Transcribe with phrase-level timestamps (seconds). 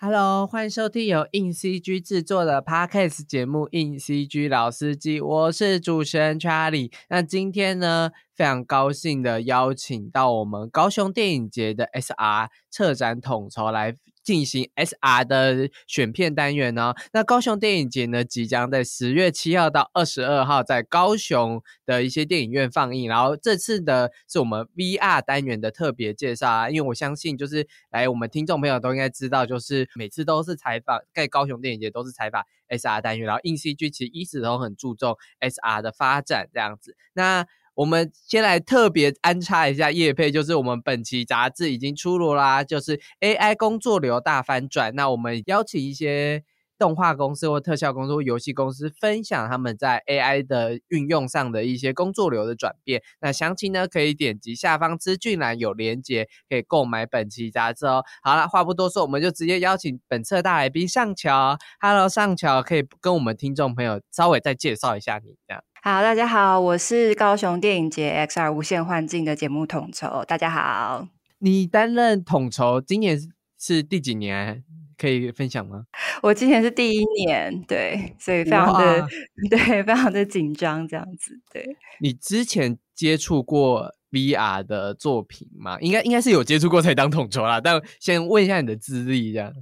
[0.00, 6.92] Hello，欢迎收听由硬 CG 制作的 Podcast 节目《硬 CG 老司机》，我是主持人 Charlie。
[7.08, 13.96] 那今天呢，非常高兴的邀请到我们高雄电影节的 SR 策展统筹来。
[14.28, 16.92] 进行 SR 的选片单元呢？
[17.14, 23.08] 那高雄电影节呢，即将在十月七号到二十二号在高雄的一些电影院放映。
[23.08, 36.94] 然后这次的是我们 VR 单元的特别介绍啊，因为我相信就是来我们听众朋友都应该知道，就是每次都是采访在高雄电影节都是采访 SR 单元，然后硬 CG 其实一直都很注重 SR 的发展这样子。
[37.14, 37.46] 那
[37.78, 44.92] 我们先来特别安插一下叶配，就是我们本期杂志已经出炉啦，就是 AI 工作流大翻转。
[44.96, 46.42] 那我们邀请一些
[46.76, 53.00] 动画公司或特效公司或游戏公司，分享他们在 AI 的运用上的一些工作流的转变。
[53.20, 58.02] 那详情呢，可以点击下方资讯栏有连接，可以购买本期杂志哦。
[58.24, 61.56] 好了，话不多说，我们就直接邀请本次大来宾上桥。
[61.80, 65.62] Hello，上桥，可以跟我们听众朋友稍微再介绍一下你这样。
[65.80, 70.24] 好，大家好，我是高雄电影节 XR 无限幻境的节目统筹。
[70.24, 71.06] 大家好，
[71.38, 73.16] 你担任统筹，今年
[73.56, 74.64] 是第几年？
[74.96, 75.84] 可以分享吗？
[76.20, 79.06] 我今年是第一年，对，所以非常的
[79.48, 81.40] 对，非常的紧张，这样子。
[81.52, 81.64] 对，
[82.00, 85.78] 你之前接触过 VR 的作品吗？
[85.80, 87.60] 应该应该是有接触过才当统筹啦。
[87.60, 89.52] 但先问一下你的资历，这样。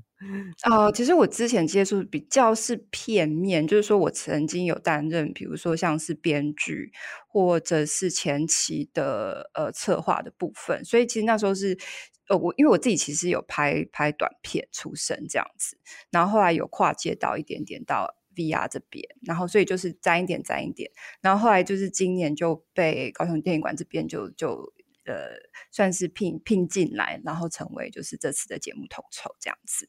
[0.64, 6.91] 哦，其实我之前接触比较是片面，就是说我曾经有担任，比如说像是编剧
[7.28, 11.77] 或者是前期的呃策划的部分，所以其实那时候是
[12.28, 15.77] 呃我因为我自己其实有拍拍短片出身这样子，
[16.11, 24.72] 然后后来有跨界到一点点到 VR 这边，然后所以就是沾一点沾一点，然后后来就是今年就被高雄电影馆这边就就
[25.07, 25.31] 呃
[25.71, 29.89] 算是聘聘进来，然后成为就是这次的节目统筹这样子。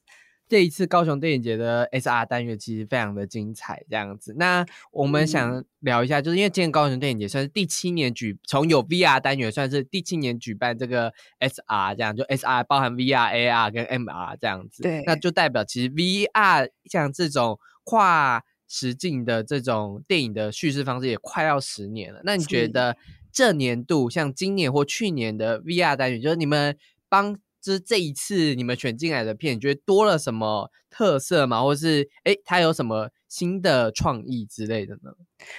[0.50, 4.34] 这一次高雄电影节的 SR 单元其实非常的精彩，这样子。
[4.38, 14.84] 那我们想聊一下，就是因为今年高雄电影节算是第七年举，从有 VR 单元算是第七年举办这个 SR，这样就 SR 包含 VR、AR 跟 MR 这样子。
[14.84, 22.22] 对，那就代表其实 VR 像这种跨时境的这种电影的叙事方式也快要十年了。
[22.24, 22.96] 那你觉得
[23.38, 26.76] 这年度像今年或去年的 VR 单元，就是你们
[27.08, 27.38] 帮？
[27.60, 31.62] 就是这一次你们选进来的片，你觉得多了什么特色吗？
[31.62, 35.12] 或是哎，它有什么新的创意之类的呢？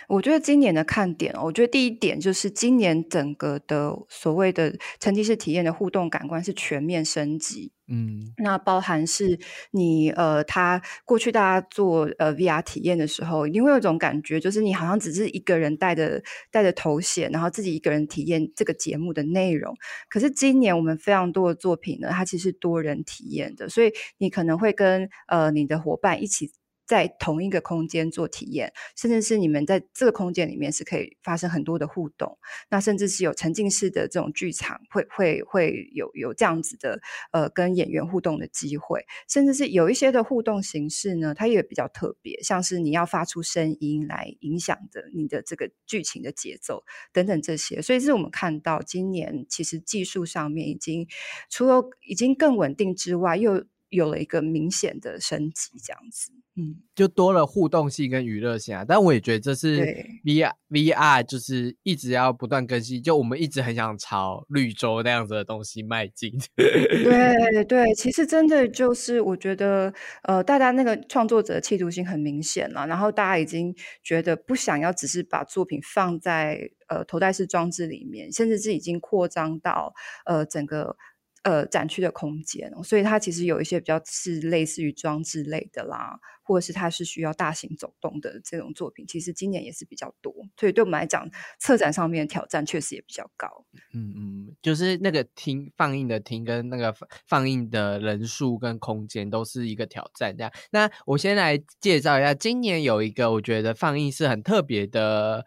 [0.09, 7.73] 我觉得今年的看点，我觉得第一点就是今年整个的所谓的沉浸式体验的互动感官是全面升级。
[7.91, 9.39] 嗯，那包含是
[9.71, 19.75] 你呃，他过去大家做呃 VR 体验的时候，一定会有一种感觉，就是你好像只是一个人戴着戴着头衔，然后自己一个人体验这个节目的内容。
[20.11, 26.51] 可是今年我们非常多的作品呢，它其实多人体验的，所以你可能会跟呃你的伙伴一起。
[26.89, 32.39] 在同一个空间做体验，甚至是你们在这个空间里面是可以发生很多的互动，
[32.71, 36.99] 那甚至是有沉浸式的这种剧场，会会会有有这样子的
[37.31, 46.83] 呃跟演员互动的机会，甚至是有一些的互动形式呢，它也比较特别，像是你要发出声音来影响着你的这个剧情的节奏
[47.13, 51.07] 等等这些，所以是我们看到今年其实技术上面已经
[51.51, 56.33] 除了已经更稳定之外，又有了一个明显的升级，这样子。
[56.57, 59.79] 嗯，就多了互动性跟娱乐性啊，但我也觉得这是
[60.25, 66.33] VR VR 就是一直要不断更新，就我们一直很想朝绿洲那样子的东西迈进。
[66.57, 69.95] 对 对，其实真的就是我觉得，
[70.25, 73.73] 呃，大家那个创作者的企图心很明显了，然后大家已经
[74.03, 79.95] 觉得不想要只是把作品放在呃头戴式装置里面，甚至是已经扩张到
[80.27, 80.97] 呃整个。
[81.45, 90.35] 呃，展区的空间，所以它其实有一些比较是类似于装置类的啦，或者是它是需要大型走动的这种作品，其实今年也是比较多。
[90.59, 93.65] 所以对我们来讲，策展上面的挑战确实也比较高。
[93.95, 96.95] 嗯嗯，就是那个厅放映的厅跟那个
[97.27, 100.37] 放映的人数跟空间都是一个挑战。
[100.37, 105.47] 这样，那我先来介绍一下，今年有一个我觉得放映是很特别的。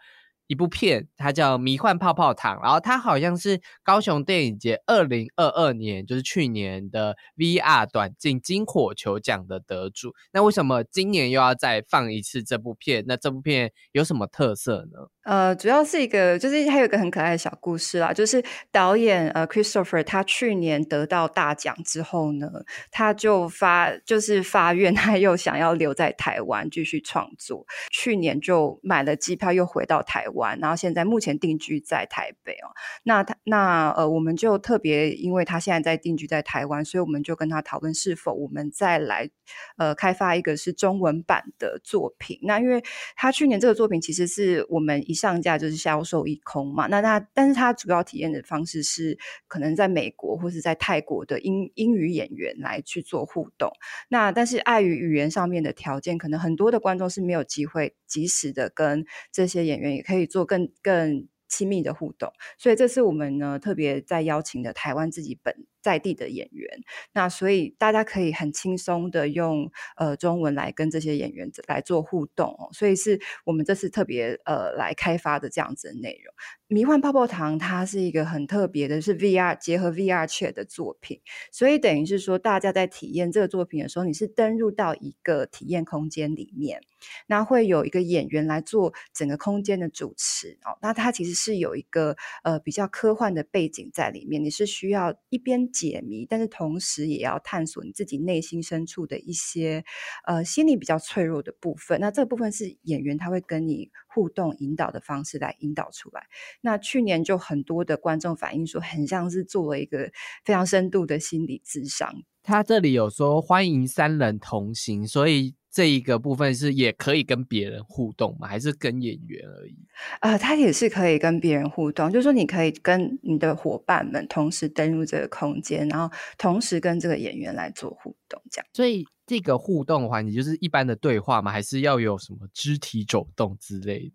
[0.51, 10.13] 一部片，它叫《迷幻泡泡糖》，然后它好像是高雄电影节二零二二年，就是去年的 VR 短镜金火球奖的得主。
[10.33, 13.05] 那为什么今年又要再放一次这部片？
[13.07, 15.07] 那这部片有什么特色呢？
[15.23, 18.43] 呃，主要是一个，就是还有一个很可爱的小故事啦，就是
[18.73, 22.49] 导演呃，Christopher 他去年得到大奖之后呢，
[22.89, 32.69] 他就发就是发愿他又想要留在台湾继续创作，去年就买了机票又回到台湾，然后现在目前定居在台北哦。
[33.03, 39.29] 那他那呃，我们就特别因为他现在在定居在台湾，所以我们就跟他讨论是否我们再来
[39.77, 42.39] 呃开发一个是中文版的作品。
[42.43, 42.83] 那因为
[43.15, 45.01] 他去年这个作品其实是我们。
[45.07, 49.17] 一上架就是销售一空嘛，那他但是他主要体验的方式是
[49.47, 53.71] 可能在美国或是在泰国的英英语演员来去做互动，
[54.09, 65.67] 那但是碍于语言上面的条件，可能很多的观众是没有机会及时的跟这些演员也可以做更更亲密的互动，所以这次我们呢特别在邀请的台湾自己本。
[65.81, 66.69] 在地的演员，
[67.13, 76.33] 那所以大家可以很轻松的用呃中文来跟这些演员来做互动哦，所以是我们这次特别呃来开发的这样子的内容。
[76.67, 81.19] 迷幻泡泡糖它是一个很特别的，是 VR 结合 VR chat 的作品，
[81.51, 86.79] 所以等于是说大家在体验这个作品的时候，你是登入到一个体验空间里面，
[87.27, 95.70] 那会有一个演员来做整个空间的主持哦，那它其实是有一个呃比较科幻的背景在里面，你是需要一边。
[95.71, 99.83] 解谜，但是同时也要探索你自己内心深处的一些
[100.25, 101.99] 呃心理比较脆弱的部分。
[101.99, 106.27] 那这部分是演员他会跟你互动引导的方式来引导出来。
[106.61, 110.11] 那去年就很多的观众反映说，很像是做了一个
[110.43, 112.23] 非常深度的心理智商。
[112.43, 115.55] 他这里有说欢迎三人同行，所以。
[115.71, 118.45] 这一个部分是也可以跟别人互动吗？
[118.45, 119.75] 还是跟演员而已？
[120.19, 128.67] 啊，他也是可以跟别人互动，就是说你可以跟你的伙伴们同时登入这个空间，然后同时跟这个演员来做互动，这样。
[128.73, 131.51] 所以这个互动环节就是一般的对话吗？
[131.51, 134.13] 还是要有什么肢体走动之类的？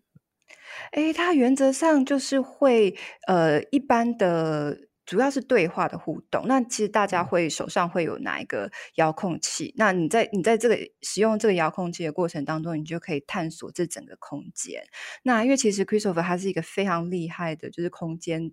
[0.93, 2.94] 哎，它原则上就是会
[3.26, 4.86] 呃一般的。
[5.06, 14.82] 主要是对话的互动，那其实大家会手上会有哪一个遥控器，那你在你在这个使用这个遥控器的过程当中，你就可以探索这整个空间。
[15.23, 18.53] 那因为其实 Christopher 他是一个非常厉害的，就是空间。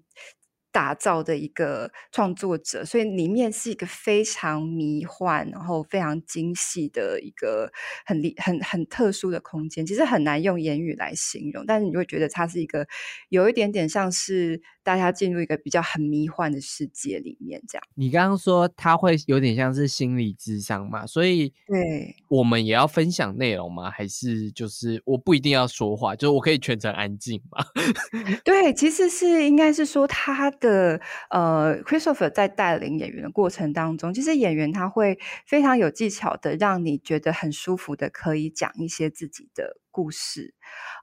[0.76, 7.72] 打造的一个创作者，所以里面是一个非常迷幻，然后非常精细的一个
[8.08, 12.88] 很厉很很特殊的空间，其实很难用言语来形容，但是你会觉得它是一个
[13.30, 17.84] 有一点点像是大家进入一个比较很迷幻的世界里面这样。
[17.96, 23.92] 你刚刚说他会有点像是心理智商嘛，所以对我们也要分享内容吗？
[23.92, 27.66] 还是就是我不一定要说话，就是我可以全程安静吗？
[28.46, 30.52] 对，其实是应该是说他。
[30.60, 40.54] 的呃，Christopher 在带领演员的过程当中，其实演员他会非常有技巧的，让你觉得很舒服的，可以讲一些自己的故事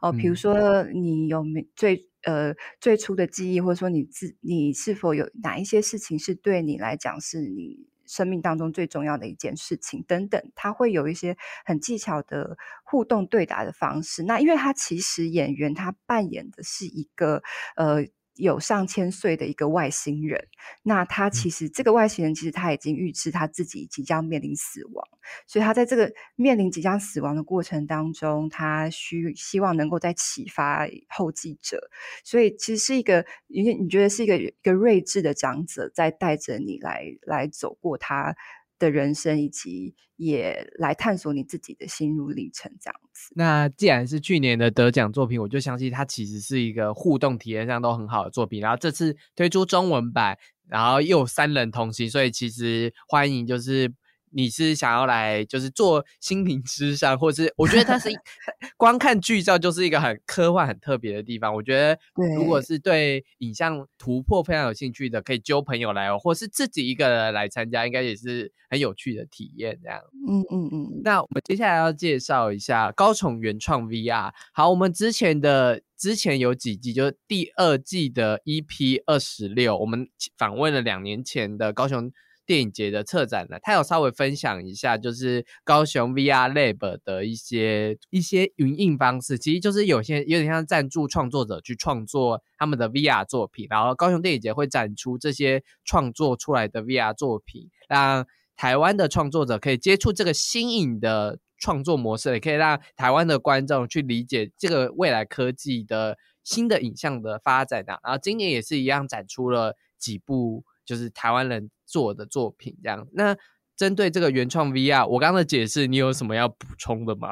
[0.01, 0.13] 哦。
[0.13, 14.23] 比如说，你有没最呃最初的记忆，或者说你自你是否有哪一些事情是对你来讲是你生命当中最重要的一件事情等等，他会有一些很技巧的互动对答的方式。
[14.23, 17.43] 那因为他其实演员他扮演的是一个
[17.77, 18.07] 呃。
[18.41, 20.49] 有上千岁的一个外星人，
[20.83, 25.07] 那他其实这个外星人其实他已经预知他自己即将面临死亡，
[25.47, 31.91] 所以他在这个面临即将死亡的过程当中，他需希望能够再启发后继者，
[32.25, 38.35] 所以其实是一个你你觉得是一个一个睿智的长者在带着你来来走过他。
[38.81, 43.33] 的人生，以及也来探索你自己的心路历程，这样子。
[43.37, 48.61] 那既然是去年的得奖作品，我就相信它其实是一个互动体验上都很好的作品。
[48.61, 50.37] 然后这次推出中文版，
[50.67, 53.93] 然后又三人同行，所以其实欢迎就是。
[54.33, 58.09] 你是想要来就是做心灵之上，或者是我觉得它是
[58.77, 61.55] 光看剧照就是一个很科幻、很特别的地方。
[61.55, 61.99] 我觉得
[62.37, 69.79] 如果是对影像突破非常有兴趣的，可以揪朋友来哦，或是自己一个人来参加，应该也是很有趣的体验。
[69.83, 71.03] 这样，嗯嗯嗯。
[71.03, 74.33] 那我们接下来要介绍一下高雄原创 VR。
[74.53, 82.13] 好，我们之前的之前有几季，就是第二季的 EP 二十六，我们访问了两年前的高雄。
[82.51, 98.27] 电影节的策展呢，他有稍微分享一下，就是高雄 VR Lab 的一些一些营运方式，其实就是有些有点像赞助创作者去创作他们的 VR 作品，然后高雄电影节会展出这些创作出来的 VR 作品，让
[98.57, 108.01] 台湾的创作者可以接触这个新颖的创作模式，也可以让台湾的观众去理解这个未来科技的新的影像的发展的。
[108.03, 111.71] 然后今年也是一样展出了几部，就是台湾人。
[111.91, 113.37] 做的作品这样，那
[113.77, 117.31] 针对这个原创 VR，我刚刚的解释，你有什么要补充的吗？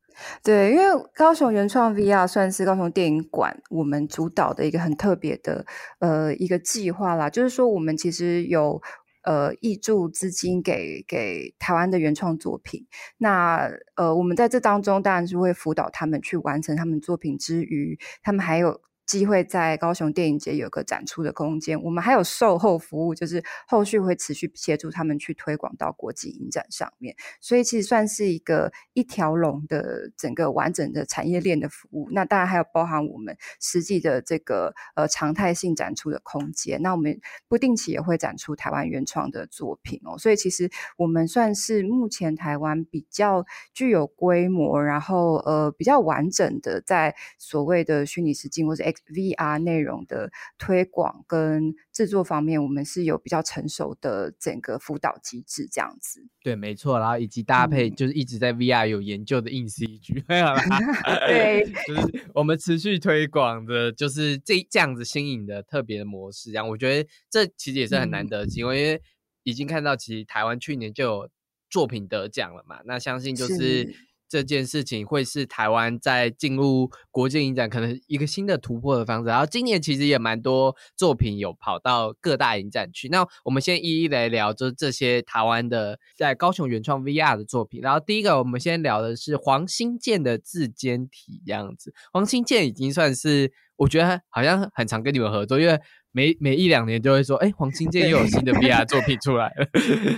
[0.42, 5.66] 对，因为高雄原创 VR 算是高雄电影馆我们主导的一个很特别的
[5.98, 8.80] 呃一个计划啦，就是说我们其实有
[9.24, 12.86] 呃挹注资金给给台湾的原创作品，
[13.18, 18.80] 那呃我们在这当中当然是会辅导他们去完成他们作品之余，他们还有。
[19.08, 32.10] 机会在高雄电影节有个展出的空间，我们还有售后服务，就是后续会持续协助他们去推广到国际影展上面，所以其实算是一个一条龙的整个完整的产业链的服务。
[32.12, 36.82] 那当然还有包含我们实际的这个呃常态性展出的空间。
[36.82, 48.84] 那我们不定期也会展出台湾原创的作品哦，所以其实我们算是目前台湾比较具有规模，然后呃比较完整的在所谓的虚拟实境或者。
[49.06, 56.26] VR 内容的推广跟制作方面，我们是有比较成熟的整个辅导机制，这样子。
[56.42, 56.98] 对，没错。
[56.98, 60.24] 然后以及搭配，就是一直在 VR 有研究的硬 CG，
[61.26, 66.50] 对， 就是我们持续推广的，就是这这样子新颖的特别的模式。
[66.50, 69.02] 这样，我觉得这其实也是很难得的机会，因为
[69.42, 71.30] 已经看到其实台湾去年就有
[71.70, 72.80] 作品得奖了嘛。
[72.84, 74.07] 那相信就是。
[74.28, 79.28] 这件事情会是台湾在进入国际影展可能一个新的突破的方式。
[79.28, 83.08] 然后今年其实也蛮多作品有跑到各大影展去。
[83.08, 87.80] 那我们先一一来聊，就是这些台湾的在高雄原创 VR 的作品。
[87.80, 91.94] 然后第一个，我们先聊的是黄新建的自监体这样子。
[92.12, 95.80] 黄新建已经算是我觉得好像很常跟你们合作，因为。
[96.18, 99.64] 每每一两年就会说，哎，黄金界又有新的 VR 作品出来了。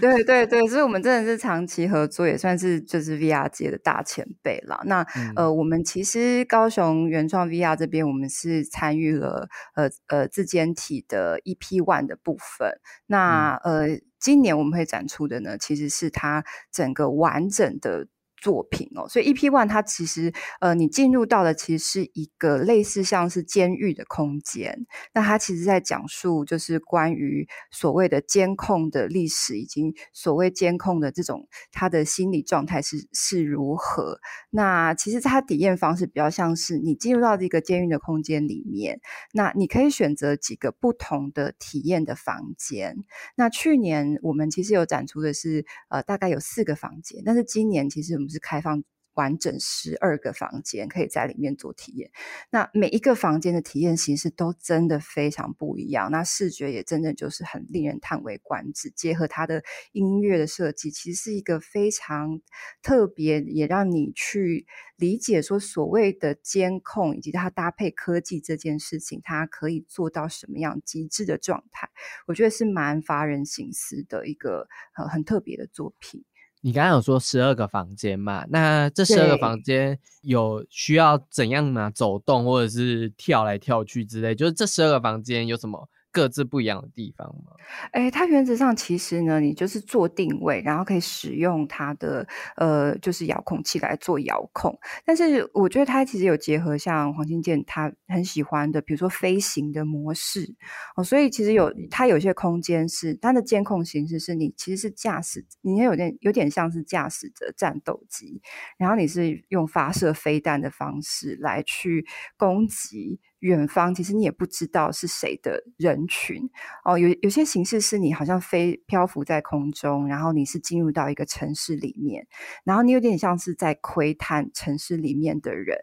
[0.00, 4.80] 对对对，所以我们真的是长期合作，也算是就是 VR 界的大前辈了。
[4.86, 12.80] 那呃，我们其实高雄原创 VR 这边，我们是参与了呃呃自监体的 EP One 的部分。
[13.06, 16.42] 那呃，今年我们会展出的呢，其实是它
[16.72, 18.06] 整个完整的。
[18.40, 24.86] 作品哦，所以 EP One 它其实呃，你进入到的其实是一个类似像是监狱的空间。
[25.12, 34.18] 那它其实在讲述就是关于所谓的监控的历史，以及所谓监控的这种他的心理状态是是如何。
[34.48, 39.00] 那其实它体验方式比较像是你进入到这个监狱的空间里面，
[39.32, 42.96] 那你可以选择几个不同的体验的房间。
[43.36, 48.82] 那去年我们其实有展出的是呃，大概有四个房间，但是今年其实我们是开放
[49.14, 52.10] 完整十二个房间，可以在里面做体验。
[52.50, 58.88] 那每一个房间的体验形式都真的非常不一样，那视觉也真的就是很令人叹为观止。
[58.90, 62.40] 结合它的音乐的设计，其实是一个非常
[62.82, 71.90] 特别，也让你去理解说所谓的监控以及它搭配科技这件事情，它可以做到什么样极致的状态。
[72.28, 76.24] 我觉得是蛮发人深思的一个很很特别的作品。
[76.62, 78.44] 你刚刚有说十二个房间嘛？
[78.50, 81.90] 那这十二个房间有需要怎样呢？
[81.94, 85.88] 走动或者是跳来跳去之类，就是这十二个房间有什么？
[86.12, 87.52] 各自不一样的地方吗？
[87.92, 92.26] 哎，它原则上其实呢，你就是做定位，然后可以使用它的
[92.56, 94.76] 呃，就是遥控器来做遥控。
[95.04, 100.54] 但是我觉得它其实有结合像黄金健他很喜欢的，比如说飞行的模式
[100.96, 101.04] 哦。
[101.04, 108.42] 所以其实有它有些空间是它的监控形式是你其实是驾驶，你有点有点像是驾驶着战斗机，
[108.78, 112.04] 然后你是用发射飞弹的方式来去
[112.36, 113.20] 攻击。
[113.40, 116.48] 远方其实你也不知道是谁的人群
[116.84, 122.26] 哦，有有些形式是你好像飞漂浮在空中，然后你是进入到一个城市里面，
[122.64, 125.76] 然后你有点像是在窥探城市里面的人，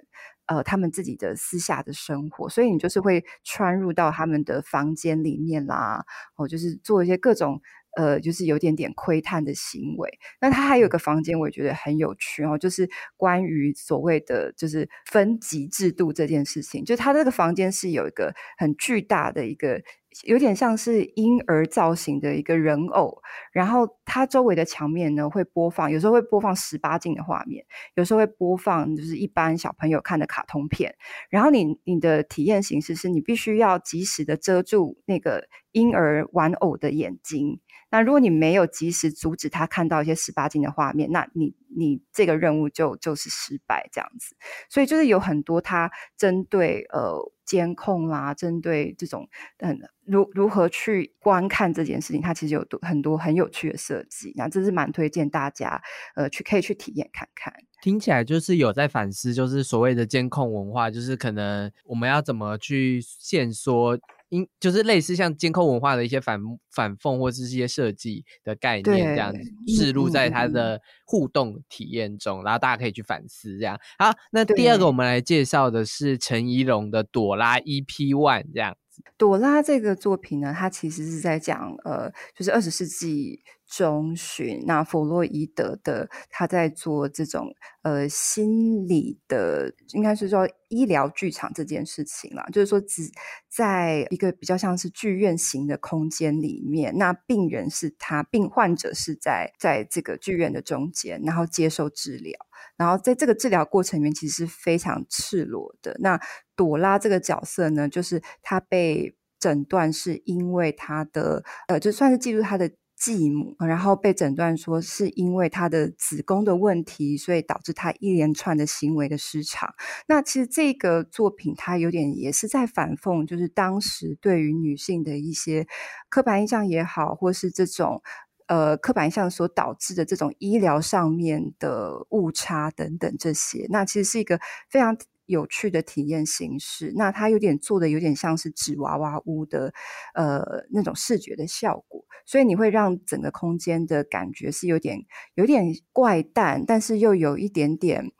[0.45, 7.61] 呃，他们自己的私下的生活，所以你就是会穿入到他们的房间里面啦，哦，就是做一些各种。
[7.97, 10.07] 呃，就是有点点窥探的行为。
[10.39, 12.87] 那他还有个房间，我也觉得很有趣哦，就是
[13.17, 16.85] 关于所谓的就是分级制度这件事情。
[16.85, 19.81] 就他这个房间是有一个很巨大的一个，
[20.25, 23.19] 有点像是婴儿造型的一个人偶，
[23.51, 30.95] 然后它周围的墙面呢会播放，有时候会播放十八禁的画面，有时候会播放就是一般小朋友看的卡通片。
[31.31, 37.59] 然后你你的体验形式是你必须要及时的遮住那个婴儿玩偶的眼睛。
[37.89, 44.35] 那如果你没有及时阻止他看到一些十八禁的画面，那你你这个任务就就是失败这样子。
[44.69, 49.29] 所以就是有很多他针对呃监控啦，针对这种
[49.59, 54.33] 嗯如如何去观看这件事情，它其实有多很多很有趣的设计。
[54.35, 55.81] 那这是蛮推荐大家
[56.15, 57.53] 呃去可以去体验看看。
[57.81, 63.97] 听起来就是有在反思，就是所谓的监控文化，就是可能我们要怎么去限缩。
[64.29, 66.39] 应就是类似像监控文化的一些反
[66.71, 69.33] 反讽或是一些设计的概念，这样
[69.67, 73.79] 置入在它的互动体验中，然后大家可以去反思这样。
[73.97, 78.75] 好，那第二个我们来介绍的是陈怡蓉的《朵拉》EP One 这样。
[79.15, 93.03] 朵拉这个作品呢，它其实是在讲，呃，就是二十世纪中旬，那弗洛伊德的他在做这种呃心理的，应该是说医疗剧场这件事情啦，就是说只
[93.49, 102.33] 在一个比较像是剧院型的空间里面，那病人是他，病患者是在在这个剧院的中间，然后接受治疗。
[102.75, 105.97] 然后在这个治疗过程里面，其实是非常赤裸的。
[105.99, 106.19] 那
[106.55, 119.73] 朵拉这个角色呢，就是她被诊断是因为她的呃，就算是记录她的继母，然后被诊断说是因为她的子宫的问题，所以导致她一连串的行为的失常。
[120.07, 125.67] 那其实这个作品它有点也是在反讽，就是当时对于女性的一些
[126.09, 128.01] 刻板印象也好，或是这种。
[128.49, 134.39] 呃，刻板印象所导致的这种医疗上面的误差等等这些，那其实是一个
[134.69, 134.97] 非常
[135.27, 136.91] 有趣的体验形式。
[136.95, 139.71] 那它有点做的有点像是纸娃娃屋的
[140.15, 140.41] 呃
[140.71, 145.05] 那种视觉的效果，所以你会让整个空间的感觉是有点
[145.35, 148.11] 有点怪诞，但是又有一点点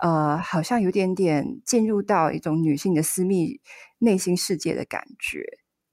[0.00, 3.60] 呃，好像有点点进入到一种女性的私密
[3.98, 5.44] 内心世界的感觉。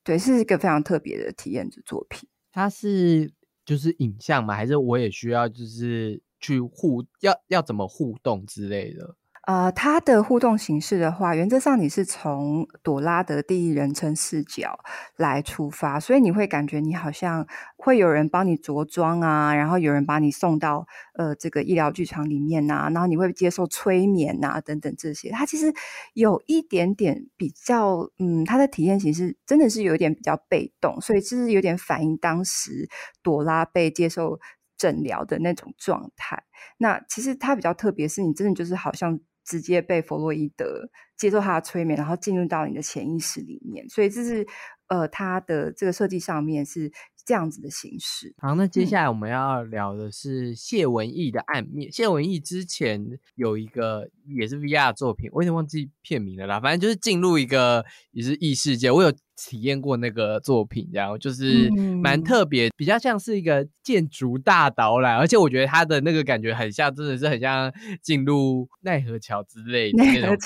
[0.04, 2.28] 对，是一个非常特别的体验的作品。
[2.51, 3.32] 它是。
[3.63, 9.16] 就是影像嘛，还是我也需要就是去互要要怎么互动之类的？
[9.48, 14.77] 呃，它的互动形式的话，原则上你是从朵拉的第一人称视角
[15.17, 25.31] 来出发，所以你会感觉你好像会有人帮你着装啊，然后有人把你送到呃这个医疗剧场里面呐，然后你会接受催眠呐等等这些。
[25.31, 25.74] 它其实
[26.13, 32.88] 有一点点比较，嗯，它的体验形式真的是有点比较被动，所以其实有点反映当时
[33.24, 34.39] 朵拉被接受
[34.77, 36.43] 诊疗的那种状态。
[36.77, 39.19] 那其实它比较特别，是你真的就是好像。
[39.51, 44.48] 直接被弗洛伊德接受他的催眠，然后进入到你的潜意识里面，所以这是
[44.88, 46.89] 呃，他的这个设计上面是
[47.25, 48.34] 这样子的形式。
[48.38, 51.91] 好，那接下来我们要聊的是谢文义的暗面。
[51.91, 53.05] 谢文义之前
[53.36, 59.12] 有一个也是 VR 作品，我有点忘记片名了啦，反正就是进入一个也是异世界，我有。
[59.43, 61.67] 体验过那个作品，然后就是
[62.01, 70.38] 蛮特别，比较像是一个建筑大导览，而且我觉得他的那个感觉很像，真的是很像进入奈何桥之类的那种，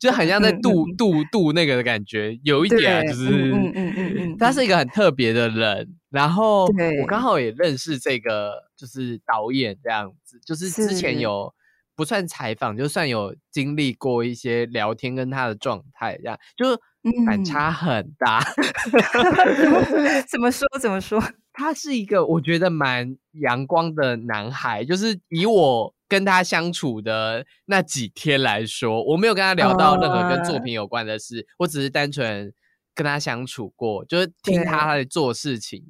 [0.00, 6.64] 就很像在渡渡渡那个的感觉，有一点就是，嗯嗯嗯嗯，他是一个很特别的人，然后
[7.02, 11.52] 我刚好也认识这个就是导演这样子，就是之前有
[11.94, 16.80] 不算采访，就算有经历过一些聊天跟他的状态这样，就。
[17.26, 18.40] 反差很大，
[20.28, 20.66] 怎么说？
[20.80, 21.22] 怎么说？
[21.52, 32.52] 他是一个我觉得蛮阳光的男孩，就是以我跟他相处的那几天来说，我没有跟他聊到任何跟作品有关的事，我只是单纯
[32.94, 35.84] 跟他相处过，就是听他在做事情。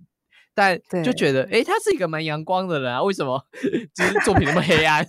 [0.57, 3.45] 但就觉得，哎，他是一个蛮阳光的人啊，为什么
[3.93, 5.05] 就是作品那么黑暗？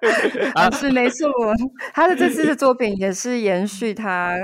[0.54, 1.28] 啊，是没错，
[1.92, 4.36] 他的这次的作品也是延续他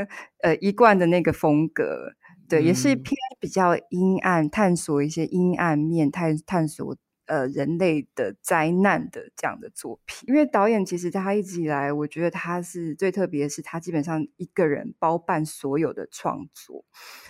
[0.43, 2.13] 呃一贯的那个风格，
[2.49, 6.97] 对，也是偏比较阴暗，探索一些阴暗面，探探索。
[7.27, 16.85] 呃，人类的灾难的这样的作品，因为导演其实他一直以来，我觉得他是最特别的是，他基本上一个人包办所有的创作，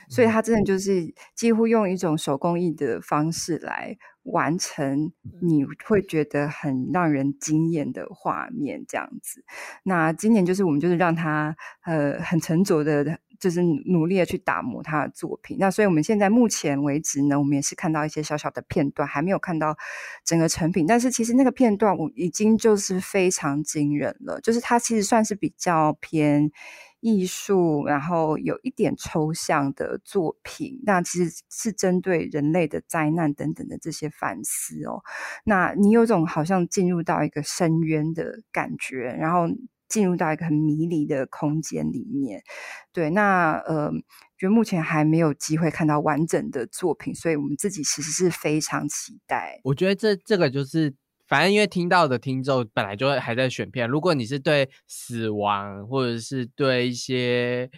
[0.08, 9.44] 所以他真的就是几乎用一种手工艺的方式来完成，你会觉得很让人惊艳的画面这样子。
[9.82, 13.18] 那今年就是我们就是让他呃很沉着的。
[13.40, 19.76] 就是努力的去打磨他的作品，那所以我们现在目前为止呢，我们也是看到一些小小的片段，还没有看到
[20.24, 20.87] 整个成品。
[20.87, 26.52] 但是其实那个片段我已经就是非常惊人了，就是它其实算是比较偏
[27.02, 30.80] 艺术，然后有一点抽象的作品。
[30.84, 35.02] 那其实是针对人类的灾难等等的这些反思哦。
[35.44, 39.54] 那你有种好像进入到一个深渊的感觉，然后。
[39.88, 42.42] 进入到一个很迷离的空间里面，
[42.94, 43.92] 对，那呃，
[44.38, 49.60] 觉得目前还没有机会看到完整的作品，所以我们自己其实是非常期待。
[49.64, 50.94] 我觉得这这个就是，
[51.32, 57.70] 反正因为听到的听众本来就还在选片，如果你是对死亡或者是对一些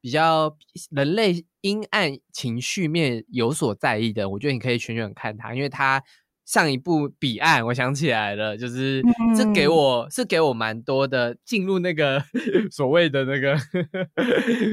[0.00, 0.56] 比较
[0.92, 6.00] 人类阴暗情绪面有所在意的，我觉得你可以选选看它，因为它
[6.44, 9.02] 上一部《彼岸》，我想起来了，就是
[9.36, 12.22] 这给我是给我蛮多的进入那个
[12.70, 13.56] 所谓的那个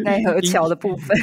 [0.03, 1.15] 奈何桥的部分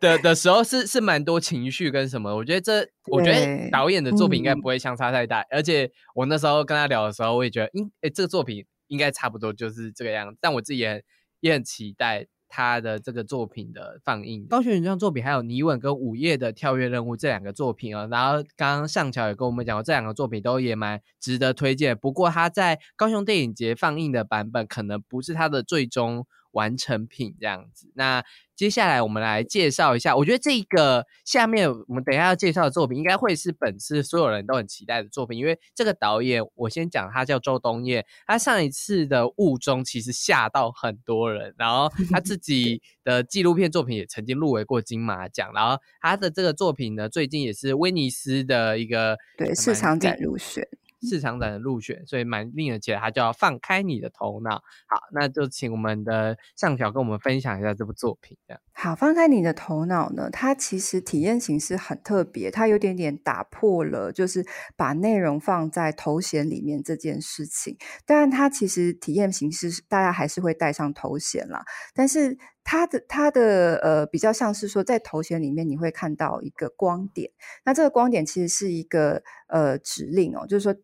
[0.00, 2.34] 的的时候，是是蛮多情绪跟什么。
[2.34, 5.44] 我觉得这，我觉得导演的作品应该不会相差太大。
[5.50, 10.36] 而且我那时候跟他聊的时候，我也觉得，嗯，哎，这个作品应该差不多就是这个样子。
[10.40, 11.02] 但我自己也很
[11.40, 12.26] 也很期待。
[12.54, 21.96] 他的这个作品的放映，高雄原创作品还有尼稳跟午夜的跳跃任务这两个作品啊，然后刚刚上桥也跟我们讲过，这两个作品都也蛮值得推荐。
[21.96, 26.26] 不过他在高雄电影节放映的版本可能不是他的最终。
[26.52, 30.14] 完成品这样子，那接下来我们来介绍一下。
[30.16, 35.38] 我觉得这个下面我们等一下要介绍的作品，应该会是本次所有人都很期待的作品。
[35.38, 50.68] 因为这个导演，我先讲他叫周冬燕，他上一次的《雾中》其实吓到很多人，然后他自己 的纪录片作品也曾经入围过金马奖，然后他的这个作品呢，最近也是威尼斯的一个对市场展入选。
[51.02, 52.98] 市场展的入选，所以蛮令人期待。
[52.98, 54.62] 他就要放开你的头脑。
[54.86, 58.38] 好，那就请我们的上条跟我们分享一下这部作品。
[58.72, 60.30] 好，放开你的头脑呢？
[60.30, 64.44] 它其实体验形式很特别，它有点点打破了，就是
[64.76, 67.76] 把内容放在头衔里面这件事情。
[68.06, 71.64] 当然，它其实体验形式大家还是会带上头衔啦。
[71.94, 77.30] 但是它的它的呃，比较像是说，在头衔里面你会看到一个光点。
[77.64, 80.74] 那这个光点其实是一个呃指令哦，就是说。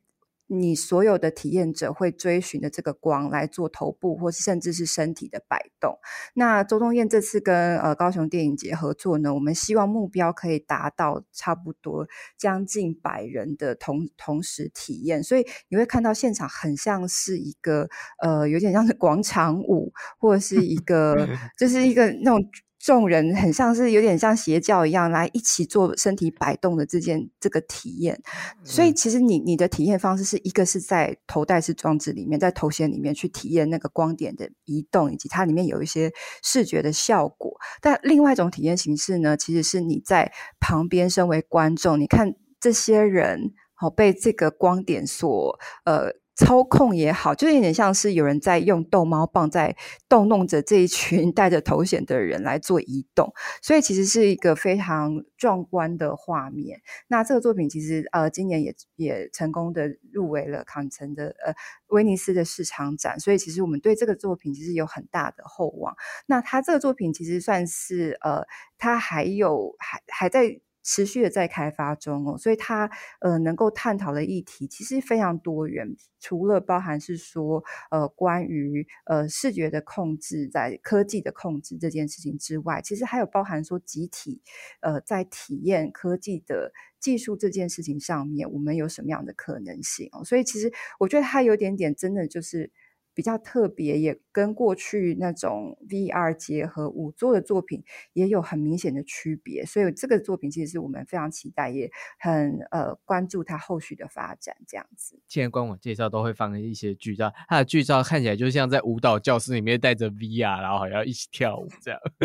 [0.48, 5.98] 你所有的体验者会追寻的这个光来做头部，或是甚至是身体的摆动。
[6.34, 17.88] 那周冬燕这次跟呃高雄电影节合作呢，我们希望目标可以达到差不多将近百人的同同时体验，所以你会看到现场很像是一个
[18.22, 22.42] 呃有点像是广场舞，或者是一个 就是一个那种。
[22.78, 28.20] 众人很像是有点像邪教一样来一起做身体摆动的这件这个体验，
[28.62, 36.12] 所以其实你你的体验方式是一个是在头戴式装置里面，在头衔里面去体验那个光点的移动，以及它里面有一些
[36.42, 37.56] 视觉的效果。
[37.80, 46.12] 但另外一种体验形式呢，其实是你在旁边身为观众，你看这些人好被这个光点所呃。
[46.38, 49.77] 操控也好，就有点像是有人在用逗猫棒在
[50.09, 56.81] 逗弄着这一群 戴着头衔的人来做移动，所以其实是一个非常壮观的画面。
[57.09, 61.53] 那这个作品其实呃，今年也也成功的入围了坎城的呃
[61.88, 65.96] 威尼斯的市场展，所以其实我们对这个作品其实有很大的厚望。
[66.27, 68.46] 那他这个作品其实算是呃，
[68.79, 70.61] 他还有还还在。
[70.82, 84.40] 持续的在开发中哦，所以它呃能够探讨的议题其实非常多元，除了包含是说呃关于呃视觉的控制，在科技的控制这件事情之外，其实还有包含说集体
[84.80, 90.24] 呃在体验科技的技术这件事情上面，我们有什么样的可能性哦？
[90.24, 92.70] 所以其实我觉得它有点点真的就是。
[93.14, 104.55] 比较特别，也跟过去那种 VR 结合五座的作品也有很明显的区别，所以这个作品其实是我们非常期待，也很呃关注它后续的发展。
[104.68, 111.98] 这样子，现在官网介绍都会放一些剧照，它的剧照看起来就像在舞蹈教室里面带着 VR，然后好像一起跳舞这样。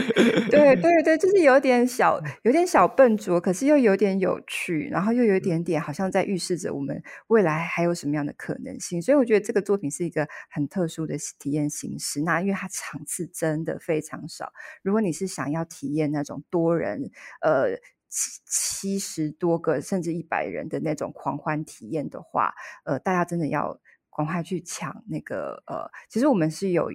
[0.51, 9.01] 对对对，就是有点小有点小笨拙，可是又有点有趣，然后又有一点点好像在预示着我们未来还有什么样的可能性。
[9.01, 10.83] 所以我觉得这个作品是一个很特。
[10.83, 14.51] 特殊的体验形式，那因为它场次真的非常少。
[14.81, 17.09] 如果你是想要体验那种多人，
[17.41, 17.77] 呃
[18.09, 23.79] 七七十多个甚至一百人的那种狂欢体验的话，呃，大家真的要
[24.15, 26.89] 赶快去抢那个呃，其实我们是有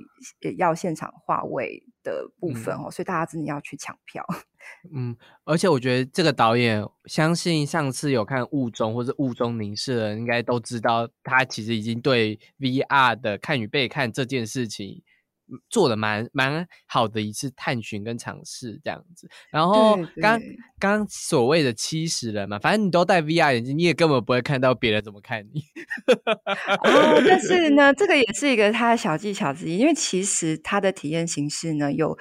[0.56, 4.24] 要现场化位的部分哦，所以大家真的要去抢票。
[4.94, 15.02] 嗯，而且我觉得这个导演，相信上次有看《雾中》或者《雾中凝视》的人，应该都知道，他其实已经对 VR 的看与被看这件事情
[15.68, 19.28] 做的蛮蛮好的一次探寻跟尝试这样子。
[19.50, 20.40] 然后刚
[20.78, 25.62] 刚所谓的七十人嘛，反正你都戴 VR 眼镜，你也根本不会看到别人怎么看你。
[26.06, 32.16] 哦，但 是呢，这个也是一个他的小技巧之一，因为其实他的体验形式呢有。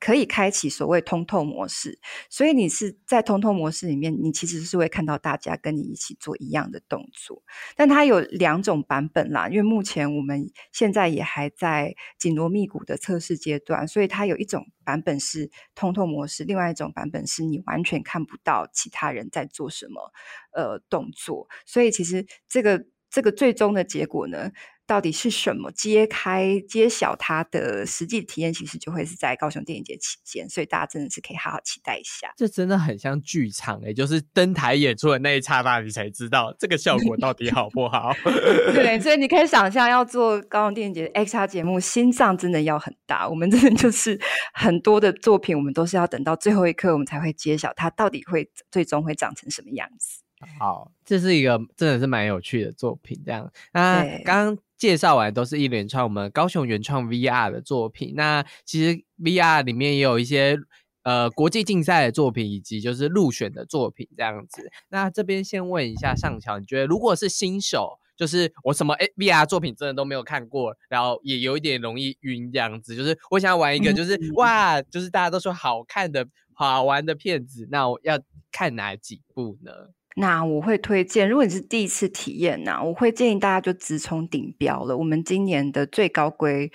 [0.00, 7.42] 可以开启所谓通透模式，所以你是在通透模式里面，你其实是会看到大家跟你一起做一样的动作。
[7.76, 20.12] 但它有两种版本啦，因为目前我们现在也还在紧锣密鼓的测试阶段，所以它有一种版本是通透模式，另外一种版本是你完全看不到其他人在做什么
[20.52, 21.46] 呃动作。
[21.66, 24.50] 所以其实这个这个最终的结果呢？
[24.90, 32.28] 到底是什么，揭开揭晓它的实际体验，其实就会是在高雄电影节期间，所以大家真的是可以好好期待一下。
[32.36, 38.12] 这真的很像剧场哎，就是登台演出的那一刹那，你才知道这个效果到底好不好。
[38.74, 43.28] 对，所以你可以想象，要做高雄电影节 X R 节目，心脏真的要很大。
[43.28, 44.18] 我们真的就是
[44.52, 50.22] 很多的作品，我们都是要等到最后一刻，我们才会揭晓它到底会最终会长成什么样子。
[50.58, 53.22] 好，这是一个真的是蛮有趣的作品。
[53.24, 58.14] 这样，那刚刚介绍完都是一连串我们高雄原创 VR 的作品。
[58.16, 60.56] 那其实 VR 里面也有一些
[61.02, 64.62] 呃国际竞赛的作品，以及就是入选的作品这样子。
[64.88, 78.18] 那这边先问一下上桥，你觉得如果是新手，就是我什么诶 VR 作品真的都没有看过，然后也有一点容易晕这样子，就是我想要玩一个就是 哇，就是大家都说好看的好玩的片子，那我要
[78.50, 79.72] 看哪几部呢？
[80.16, 84.96] 那我会推荐，如果你是第一次体验呢，我会建议大家就直冲顶标了。
[84.96, 86.70] 我们今年的最高规。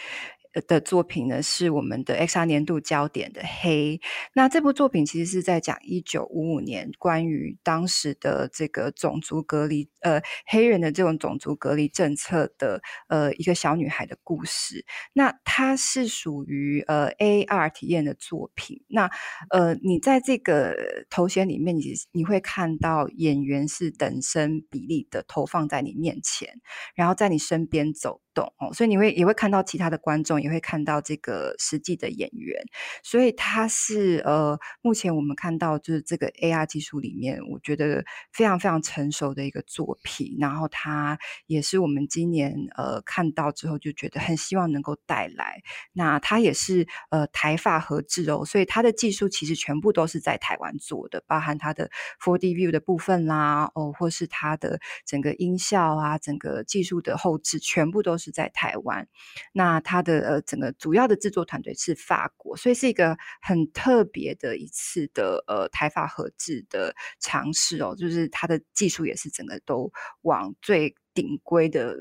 [0.68, 4.00] 的作品呢，是我们的 XR 年度焦点的黑。
[4.34, 14.86] 那这部作品其实是在讲一九五五年关于当时的这个种族隔离，呃，黑人的这种种族隔离政策的，呃，一个小女孩的故事。
[15.14, 18.84] 那它是属于呃 AR 体验的作品。
[18.88, 19.10] 那
[19.50, 20.76] 呃，你在这个
[21.10, 26.62] 头衔里面，你你会看到演员是等身比例的投放在你面前，
[26.96, 28.22] 然后在你身边走。
[28.36, 32.62] 动哦，所以你会也会看到其他的观众，也会看到这个实际的演员，
[33.02, 40.36] 所以它是呃，目前我们看到就是这个 AR 技术里面，我觉得非常非常成熟的一个作品。
[40.38, 41.18] 然后它
[41.48, 45.62] 也是我们今年呃看到之后就觉得很希望能够带来。
[45.94, 51.90] 那它也是呃台发合制哦，所以它的技术其实全部都是在台湾做的，包含它的
[52.22, 58.25] 4D View 的部分啦，哦，或是它的整个音效啊，整个技术的后置全部都是。
[58.26, 59.08] 是在台湾，
[59.54, 71.96] 那它的呃整个主要的制作团队是法国，所以是一个很特别的一次的呃台法合制的尝试哦，就是它的技术也是整个都往最顶规的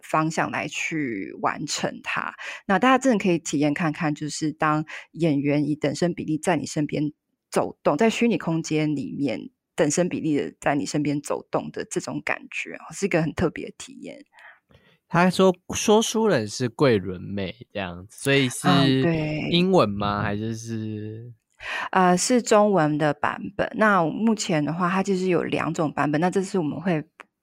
[0.00, 2.34] 方向来去完成它。
[2.66, 7.12] 那大家真的可以体验看看，就是当演员以等身比例在你身边
[7.50, 14.24] 走动，在虚拟空间里面等身比例的在你身边走动的这种感觉是一个很特别的体验。
[15.08, 18.68] 他说说书人是桂纶镁这样子，所以是
[19.50, 20.22] 英文吗？
[20.22, 21.32] 还是是？
[21.90, 23.70] 呃，是中文的版本。
[23.76, 26.20] 那目前的话，它就是有两种版本。
[26.20, 27.02] 那这次我们会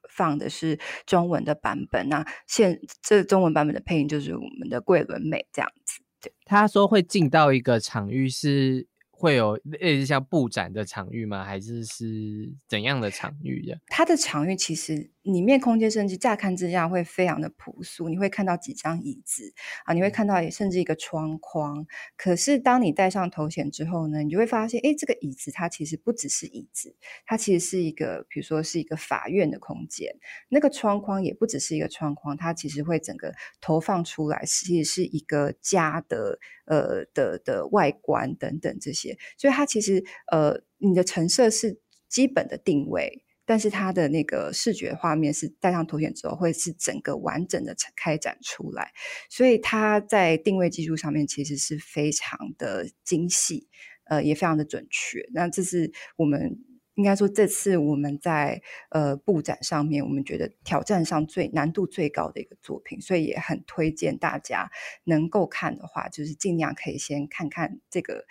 [0.10, 2.08] 放的是中文的版本。
[2.10, 6.02] 那现这中文版本的配音就是我们的桂纶镁这样子。
[6.22, 8.88] 对，他说会进到一个场域是。
[9.16, 11.46] 会有类似像布展的场域吗？
[11.46, 13.78] 还是是怎样的场域呀？
[13.88, 19.54] 它的场域其实里面空间甚至乍看之下会非常的朴素，你会看到几张椅子
[19.86, 21.86] 啊，你会看到甚至一个窗框。
[22.16, 30.14] 可是当你戴上头衔之后呢，你就会发现，哎，这个椅子它其实不只是椅子，它其实是一个，比如说是一个法院的空间。
[30.50, 36.40] 那个窗框也不只是一个窗框，它其实会整个投放出来，其实是一个家的。
[36.66, 48.92] 呃的的外观等等这些，所以它其实呃，你的陈设是基本的定位，但是它的那个视觉画面是戴上头衔之后会是整个完整的开展出来，
[49.30, 53.68] 所以它在定位技术上面其实是非常的精细，
[54.06, 55.28] 呃，也非常的准确。
[55.34, 56.64] 那这是我们。
[56.96, 64.70] 应该说，这次我们在呃布展上面，我们觉得挑战上最难度最高的一个作品，所以也很推荐大家
[65.04, 68.26] 能够看的话，就是尽量可以先看看这个，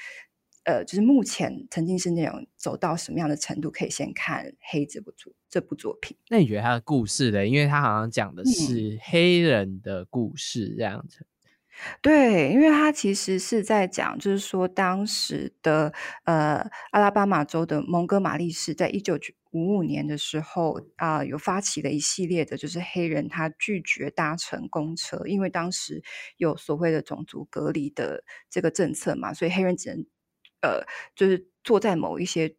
[0.65, 6.17] 呃，就是目前曾经是那种走到什么样的程度，可以先看《黑》这部作这部作品。
[6.29, 7.47] 那你觉得它的故事呢？
[7.47, 11.27] 因为它好像讲的是黑人的故事这样子。
[12.03, 15.93] 对，因为他其实是在讲，就是说当时的
[16.25, 16.59] 呃
[16.91, 19.19] 阿拉巴马州的蒙哥马利市，在一九
[19.53, 26.03] 五五年的时候啊，有发起了一系列的，就是黑人他拒绝搭乘公车，因为当时
[26.37, 30.05] 有所谓的种族隔离的这个政策嘛，所以黑人只能
[30.63, 30.83] 呃
[31.15, 32.55] 就是坐在某一些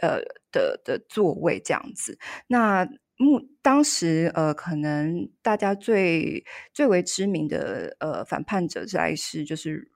[0.00, 2.18] 呃的的座位这样子。
[2.48, 9.89] 那目当时，呃，可能大家最最为知名的呃反叛者在是就是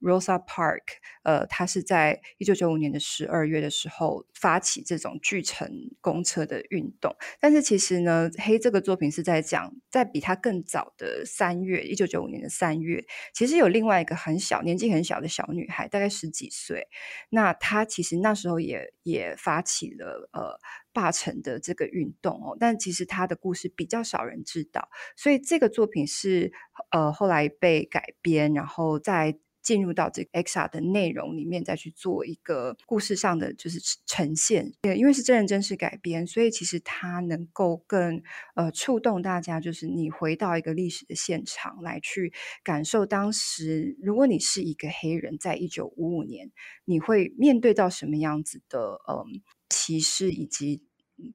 [0.00, 0.82] Rosa Park，
[1.24, 5.68] 呃，他是在一九九五年的十二月的时候发起这种巨城
[6.00, 7.14] 公车的运动。
[7.40, 16.86] 但是其实呢，黑这个作品是在讲，在比他更早的三月，一九九五年的三月，其实有另外一个很小年纪很小的小女孩，大概十几岁。
[17.30, 20.58] 那她其实那时候也也发起了呃
[20.92, 26.52] 霸城的这个运动哦，但其实她的故事比较少人知道，所以这个作品是
[26.90, 29.36] 呃后来被改编，然后在。
[29.68, 34.72] 进入到这个 XR 的内容里面，再去做一个故事上的就是呈现。
[34.80, 38.22] 对，因为是真人真事改编，所以其实它能够更
[38.54, 42.32] 呃触动大家，就是你回到一个历史的现场来去
[42.64, 46.50] 感受当时，如果你是一个黑人，在一九五五年，
[46.86, 50.82] 你会面对到什么样子的嗯歧视以及。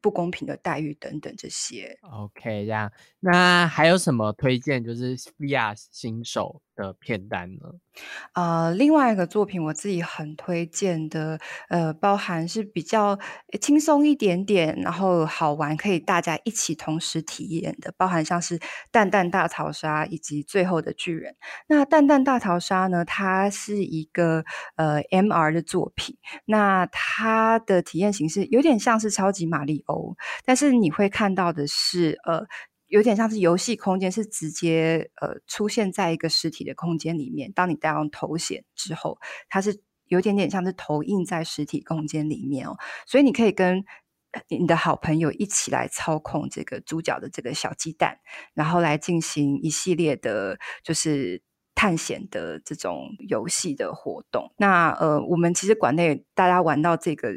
[0.01, 1.99] 不公平的待遇等等这些。
[2.03, 4.81] OK，这样那还有什么推荐？
[4.81, 7.59] 就是 VR 新手的片单呢？
[8.33, 13.19] 呃，另外一个作品我自己很推荐的，呃，包含是比较
[13.61, 18.57] 轻松一点点，然后好玩，可以大家一起同时体验的，包含像是
[18.91, 21.33] 《蛋蛋大逃杀》以及《最后的巨人》。
[21.67, 24.43] 那《蛋蛋大逃杀》呢，它是一个
[24.75, 32.47] 呃 MR 的作品，那它的体验形式有点像是超级玛丽欧，但是你会看到的是呃。
[32.93, 37.51] 有点像是游戏空间，是直接呃出现在一个实体的空间里面。
[37.51, 39.17] 当你戴上头显之后，
[39.49, 42.77] 它是有点点像是投影在实体空间里面哦。
[43.07, 43.83] 所以你可以跟
[44.47, 48.19] 你的好朋友一起来操控这个主角的这个小鸡蛋，
[48.53, 51.41] 然后来进行一系列的，就是
[51.73, 54.53] 探险的这种游戏的活动。
[54.57, 57.33] 那呃，我们其实馆内大家玩到这个。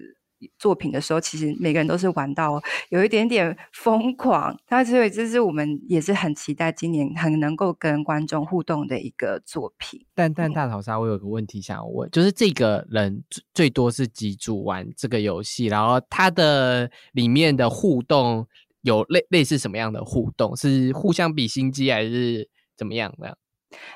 [0.59, 4.57] 作品的时候，其实每个人都是玩到有一点点疯狂。
[4.68, 10.05] 那所以这是我们也是很期待今年很能够跟观众互动的一个作品。
[10.14, 18.46] 但但大逃杀，我有个问题想要问，就是这个人最最多是几组玩这个游戏，然后他的里面的互动
[18.83, 20.57] 有类类似什么样的互动？
[20.57, 23.37] 是互相比心机还是怎么样的？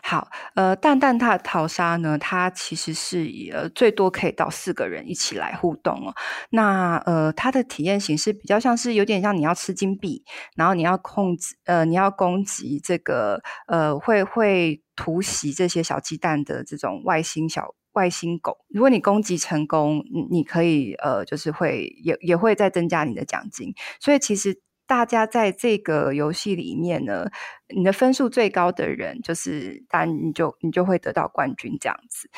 [0.02, 6.14] 好，呃，蛋蛋大逃杀呢，它其实是以呃最多可以到四个人一起来互动哦。
[6.50, 10.24] 那呃，它的体验形式比较像是有点像你要吃金币，
[10.56, 18.58] 然后你要控制呃你要攻击这个呃会会突袭这些小鸡蛋的这种外星小外星狗。
[18.68, 23.72] 如果你攻击成功，你可以呃就是会也也会再增加你的奖金。
[24.00, 24.60] 所以其实。
[24.90, 27.30] 大家在这个游戏里面呢，
[27.68, 32.28] 你的分数最高的人，就是当然你就你就会得到冠军这样子。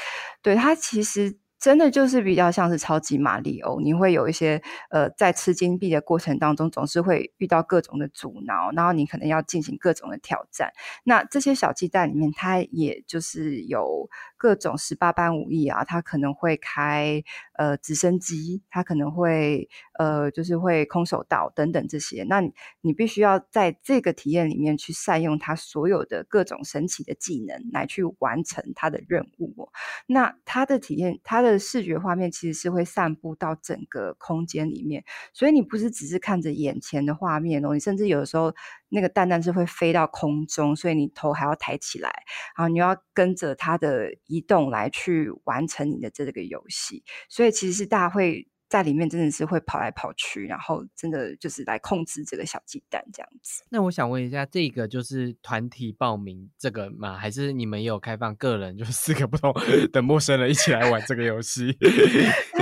[0.42, 1.38] 对他其实。
[1.62, 4.60] 真的就是比较像是超级马里欧，你会有一些
[4.90, 10.72] 呃，在吃金币的过程当中，总是会遇到各种的阻挠，然后你可能要进行各种的挑战。
[11.04, 14.10] 那这些小鸡蛋里面，它也就是有
[14.42, 19.68] 各种十八般武艺啊，他可能会开呃直升机，他可能会
[20.00, 22.24] 呃就是会空手道等等这些。
[22.24, 22.42] 那
[22.80, 29.70] 你必须要在这个体验里面去善用他所有的各种神奇的技能来去完成他的任务。
[30.08, 38.52] 那他的体验，他的视觉画面其实是会散布到整个空间里面，所以你不是只是看着眼前的画面哦，你甚至有的时候
[38.92, 42.10] 那个蛋蛋是会飞到空中，所以你头还要抬起来，
[42.56, 48.46] 然后你要跟着它的移动来去完成你的这个游戏，所以其实是大家会。
[48.72, 53.62] 在里面真的是会跑来跑去，然后真的就是来控制这个小鸡蛋这样子。
[53.68, 57.18] 那我想问一下，这个就是团体报名这个吗？
[57.18, 59.52] 还是你们也有开放个人，就是四个不同
[59.92, 61.76] 的陌生人一起来玩这个游戏？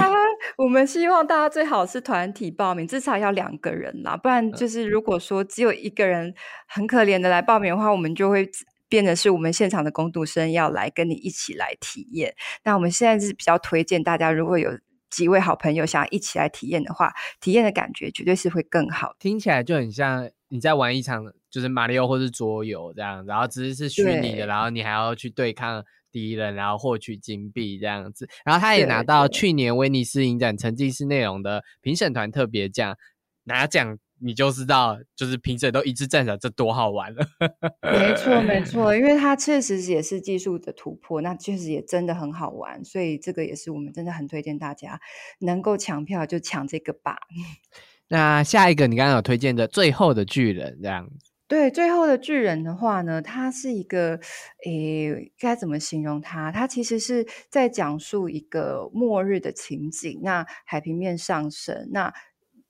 [0.61, 6.35] 我们希望大家最好是团体报名，至少要两个人啦，不然就是如果说只有一个人
[6.69, 8.47] 很可怜的来报名的话，我们就会
[8.87, 12.35] 变得是我们现场的工读生要来跟你一起来体验。
[12.63, 14.71] 那我们现在是比较推荐大家，如果有。
[15.11, 19.17] 几位好朋友想要一起来体验的话，体验的感觉绝对是会更好。
[19.19, 28.29] 听起来就很像你在玩一场就是马里奥或是桌游这样，然后只是是虚拟的，然后你还要去对抗敌人，然后获取金币这样子。
[28.45, 32.97] 然后他也拿到去年威尼斯影展沉浸式内容的评审团特别奖，
[33.45, 33.99] 拿奖。
[34.23, 37.27] 你就知道，就是评审都一致赞赏，这多好玩了。
[37.81, 45.01] 没错，没错，因为它确实也是技术的突破，那确实也真的很好玩，所以这个也是我们真的很推荐大家
[45.39, 47.17] 能够抢票就抢这个吧。
[48.09, 54.21] 那下一个你刚刚有推荐的《最后的巨人》这样子，对，《最后的巨人》的话呢，它是一个
[54.65, 56.53] 诶，该怎么形容它？
[56.53, 62.15] 它其实是在讲述一个末日的情景，那海平面上升，那。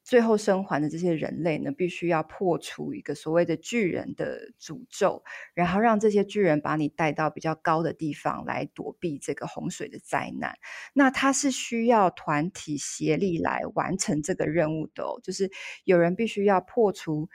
[0.03, 5.23] 最后生还的这些人类呢，必须要破除一个所谓的巨人的诅咒，
[5.55, 10.59] 然后让这些巨人把你带到比较高的地方来躲避这个洪水的灾难。
[10.95, 15.49] 那它是需要团体协力来完成这个任务的哦，就是
[15.85, 17.29] 有人必须要破除。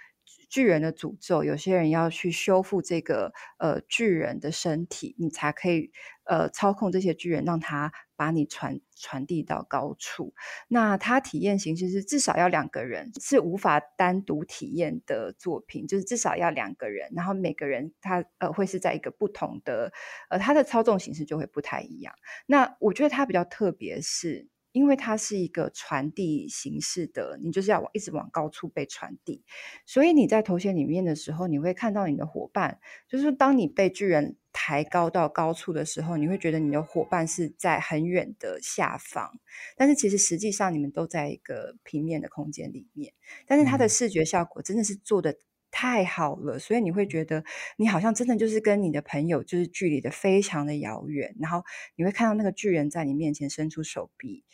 [0.55, 5.91] 巨人的诅咒，有些人要去修复这个呃巨人的身体，你才可以
[6.23, 10.33] 呃操控这些巨人，让他把你传传递到高处。
[10.69, 19.91] 那他体验形式是至少要两个人，是无法单独体验的作品，就是至少要两个人，然后每个人他呃会是在一个不同的
[20.29, 22.13] 呃他的操纵形式就会不太一样。
[22.45, 24.47] 那我觉得他比较特别是。
[24.75, 29.41] 因为它是一个传递形式的，你就是要往一直往高处被传递，
[29.85, 39.39] 所以你在头衔里面的时候，你会看到你的伙伴，就是当你被巨人抬高到高处的时候，你会觉得你的伙伴是在很远的下方，
[39.77, 43.13] 但是其实实际上你们都在一个平面的空间里面，
[43.47, 45.37] 但是它的视觉效果真的是做的。
[45.77, 47.43] 太好了，所以你会觉得
[47.75, 51.65] 你好像真的就是跟你的朋友就是距离的非常的遥远，然后
[51.97, 54.45] 你会看到那个巨人在你面前伸出手臂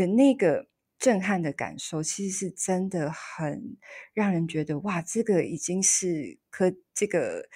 [0.00, 0.66] 的那个
[0.98, 3.76] 震撼的感受，其实是真的很
[4.14, 7.46] 让人觉得哇，这个已经是可这个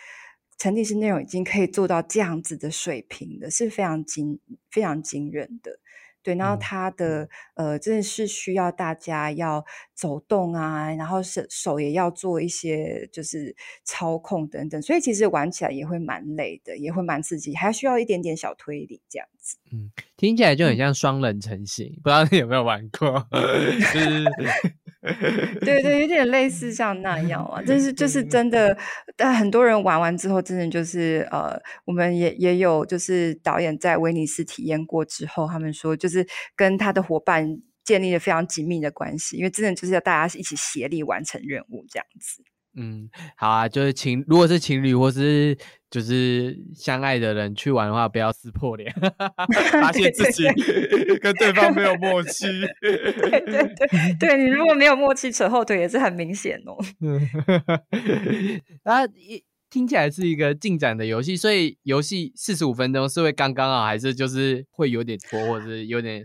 [0.59, 4.39] 沉浸式内容已经可以做到这样子的水平的，是非常惊
[4.71, 5.81] 非常惊人的。
[6.25, 9.65] 对，然后它的呃，真的是需要大家要
[9.95, 13.55] 走动啊，然后手手也要做一些就是
[13.85, 19.59] 操控等等，所以其实玩起来也会蛮累的，也会蛮刺激，还需要一点点小推理这样子。
[19.71, 23.29] 嗯，听起来就很像双人成型，不知道你有没有玩过？
[23.31, 24.25] 就是。
[25.61, 28.77] 对对，有点类似像那样啊，但是就是真的，
[29.17, 36.27] 但很多人玩完之后，真的就是呃，我们也也有就是导演在威尼斯体验过之后，他们说就是
[36.57, 42.43] 跟他的伙伴建立了非常紧密的关系，因为真的就是要大家一起协力完成任务这样子。
[42.77, 45.57] 嗯，好啊，就是情，如果是情侣或是
[45.91, 48.93] 就是相爱的人去玩的话，不要撕破脸，
[49.73, 50.45] 发现自己
[51.21, 52.47] 跟对方没有默契。
[52.81, 56.77] 对对对，对 你如果没有默契扯后腿也是很明显哦。
[58.83, 59.45] 啊一。
[59.75, 66.25] 听起来是一个进展的游戏，所以游戏四十五分钟是会刚刚好，还是就是会有点拖，或者是有点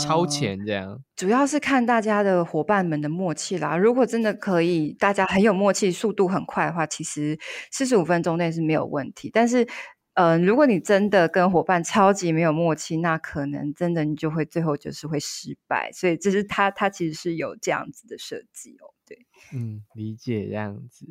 [0.00, 1.00] 超前这样？
[1.14, 3.76] 主要是看大家的伙伴们的默契啦。
[3.76, 7.38] 如果真的可以，大家很有默契，速度很快的话，其实
[7.70, 9.30] 四十五分钟内是没有问题。
[9.32, 9.64] 但是，
[10.14, 15.92] 嗯，如果你真的跟伙伴超级没有默契，那可能真的你就会最后就是会失败。
[15.92, 18.90] 所以，这是他他其实是有这样子的设计哦。
[19.08, 19.18] 对，
[19.54, 21.06] 嗯，理解这样子。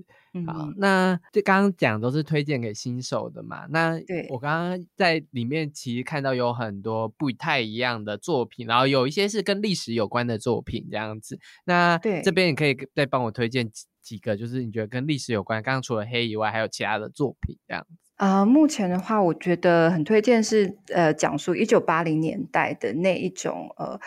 [0.46, 3.66] 好，那就刚刚讲都是推荐给新手的嘛。
[3.72, 11.40] 那我刚刚在里面其实看到有很多不太一样的作品，然后有一些是跟历史有关的作品这样子。
[11.66, 17.98] 那这边你可以再帮我推荐几几个，就是你觉得跟历史有关，刚刚除了黑以外，还有其他的作品这样子。
[18.18, 24.00] 啊，目前的话，我觉得很推荐是呃，讲述一九八零年代的那一种呃。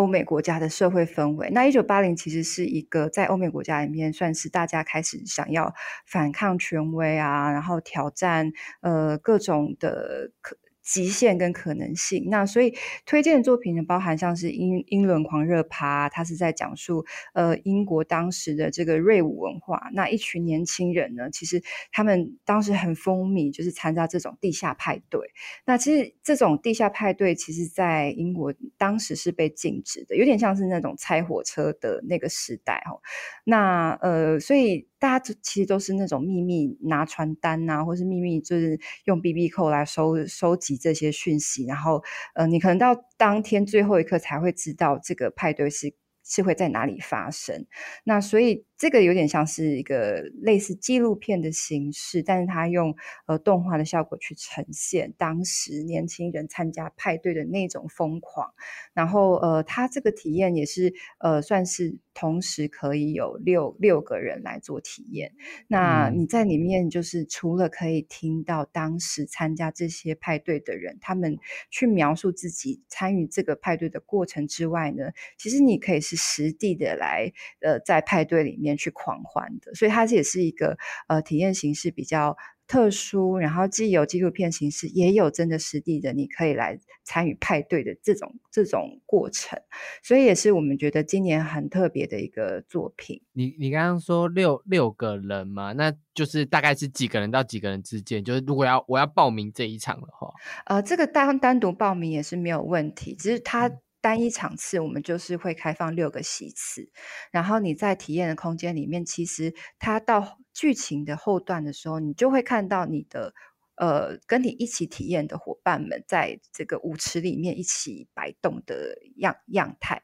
[0.00, 5.74] 欧美国家的社会氛围，那一九八零其实是一个在欧美国家里面算是大家开始想要
[6.06, 10.56] 反抗权威啊，然后挑战呃各种的可。
[10.92, 12.74] 极限跟可能性，那所以
[13.06, 19.88] 推荐的作品呢，包含像是《英英伦狂热趴》，它是在讲述呃英国当时的这个瑞舞文化。
[19.92, 21.62] 那一群年轻人呢，其实
[21.92, 25.20] 他们当时很风靡，就是参加这种地下派对。
[25.64, 32.98] 那其实这种地下派对，其实在英国当时是被禁止的，有点像是那种拆火车的那个时代哦。
[33.44, 34.89] 那呃，所以。
[35.00, 42.00] 大家其实都是那种秘密拿传单呐，或是秘密就是用 B B 扣来收收集这些讯息，然后
[42.34, 45.92] 呃，你可能到当天最后一刻才会知道这个派对是
[46.22, 47.66] 是会在哪里发生。
[48.04, 48.64] 那所以。
[48.80, 58.54] 这个有点像是一个类似纪录片的形式，但是它用呃动画的效果去呈现当时年轻人参加派对的那种疯狂。
[58.94, 65.34] 然后呃，他这个体验也是呃算是同时可以有六六个人来做体验。
[65.68, 71.36] 那你在里面就是除了可以听到当时参加这些派对的人他们
[71.70, 78.69] 去描述自己参与这个派对的过程之外呢，其实你可以是实地的来呃在派对里面。
[78.76, 80.76] 去狂欢的，所以它这也是一个
[81.08, 89.60] 呃体验形式比较特殊，然后既有纪录片形式，也有真的实地的，你可以来参与派对的这种这种过程，
[90.02, 93.20] 所以也是我们觉得今年很特别的一个作品。
[93.32, 98.22] 你你刚刚说六六个人嘛，那就是大概是几个人到几个人之间？
[98.22, 100.32] 就是如果要我要报名这一场的话，
[100.66, 103.70] 呃，这个单单独报名也是没有问题，只是它。
[104.00, 106.90] 单一场次我们就是会开放六个席次，
[107.30, 113.34] 然后你在体验的空间里面，其实它到剧情的后段的时候，你就会看到你的
[113.76, 120.02] 呃跟你一起体验的伙伴们在这个舞池里面一起摆动的样样态。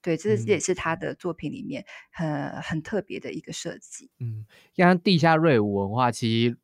[0.00, 4.10] 对，这也是他的作品里面很很特别的一个设计。
[4.20, 6.58] 嗯，像地下瑞舞文化，其实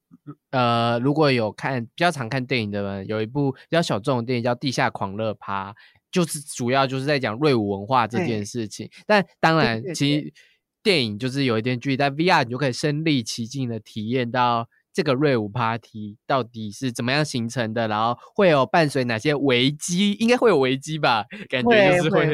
[0.51, 5.73] 呃如果有看比较常看电影的人，有一部比较小众的电影叫《地下狂热趴》。
[6.15, 10.33] 就是主要就是在讲瑞舞文化这件事情，但当然，其实
[10.81, 21.25] 电影就是有一点距离，但 VR 你就可以身临其境的体验到这个瑞舞 Party 到底是怎么样形成的，然后会有伴随哪些危机，应该会有危机吧？
[21.49, 22.27] 感觉就是会，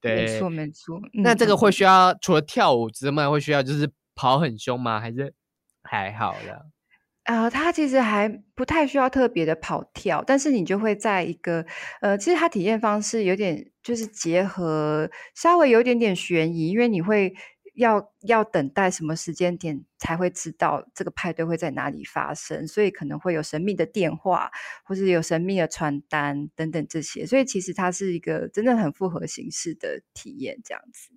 [0.00, 1.00] 对，没错没错。
[1.12, 4.98] 那这个会需要除了跳舞之外，会需要就是跑很凶吗？
[5.00, 5.32] 还是
[5.84, 6.66] 还好的？
[7.26, 11.66] 呃，它其实还不太需要特别的跑跳，但是你就会在一个
[12.00, 17.34] 呃，其实它体验方式有点就是结合稍微有一点点悬疑，因为你会
[17.74, 24.50] 要要等待什么时间点才会知道这个派对会在哪里发生，所以可能会有神秘的电话
[24.84, 31.10] 或者有神秘的传单等等这些，所以其实它是一个真的很复合形式的体验，这样子。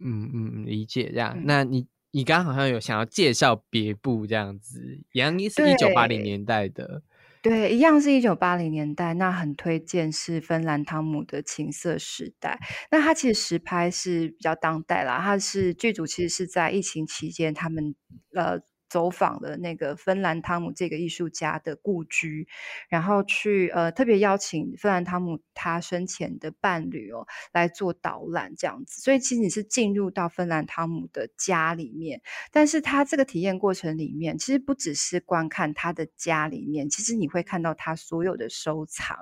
[0.00, 1.86] 嗯嗯，理解这样，那你。
[2.14, 7.02] 你刚刚好像有想要介绍别部这样子，一样是一九八零年代的，
[7.42, 9.14] 对，一样是一九八零年代。
[9.14, 12.60] 那很推荐是芬兰汤姆的《情色时代》，
[12.92, 17.94] 那它其实实拍是比较当代啦，它是剧组其实是在疫情期间，他们
[18.34, 18.60] 呃。
[18.88, 22.46] 走访了那个芬兰汤姆这个艺术家的故居，
[22.88, 32.22] 然后去呃特别邀请芬兰汤姆他生前的伴侣哦来做导览这样子，所以其实你是进入到芬兰汤姆的家里面，
[32.52, 39.16] 但是他这个体验过程里面，其实不只是观看他的家里面，其实你会看到他所有的收藏。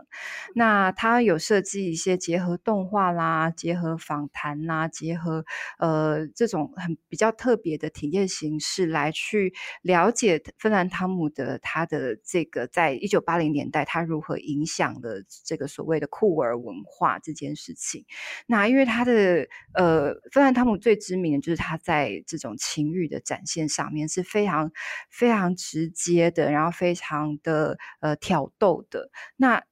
[0.55, 5.45] 那他有设计一些结合动画啦、结合访谈啦、结合
[5.79, 9.55] 呃这种很比较特别的体验形式来去。
[9.83, 18.05] 了解芬兰汤姆的他的这个，在一九八零年代，他如何影响了这个所谓的酷儿文化这件事情。
[18.47, 24.71] 那因为他的呃，芬兰汤姆最知名的就是他在这种情欲的展现上面是非常
[25.11, 29.11] 非常直接的，然后非常的呃挑逗的。
[29.37, 29.63] 那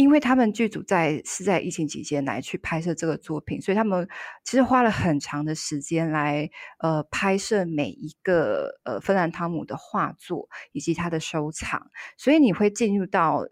[0.00, 4.08] 因为他们剧组在是在疫情期间来去拍摄这个作品，所以他们
[4.44, 6.48] 其实花了很长的时间来
[6.78, 13.44] 呃拍摄每一个呃芬兰汤姆的画作以及他的收藏，所以你会进入到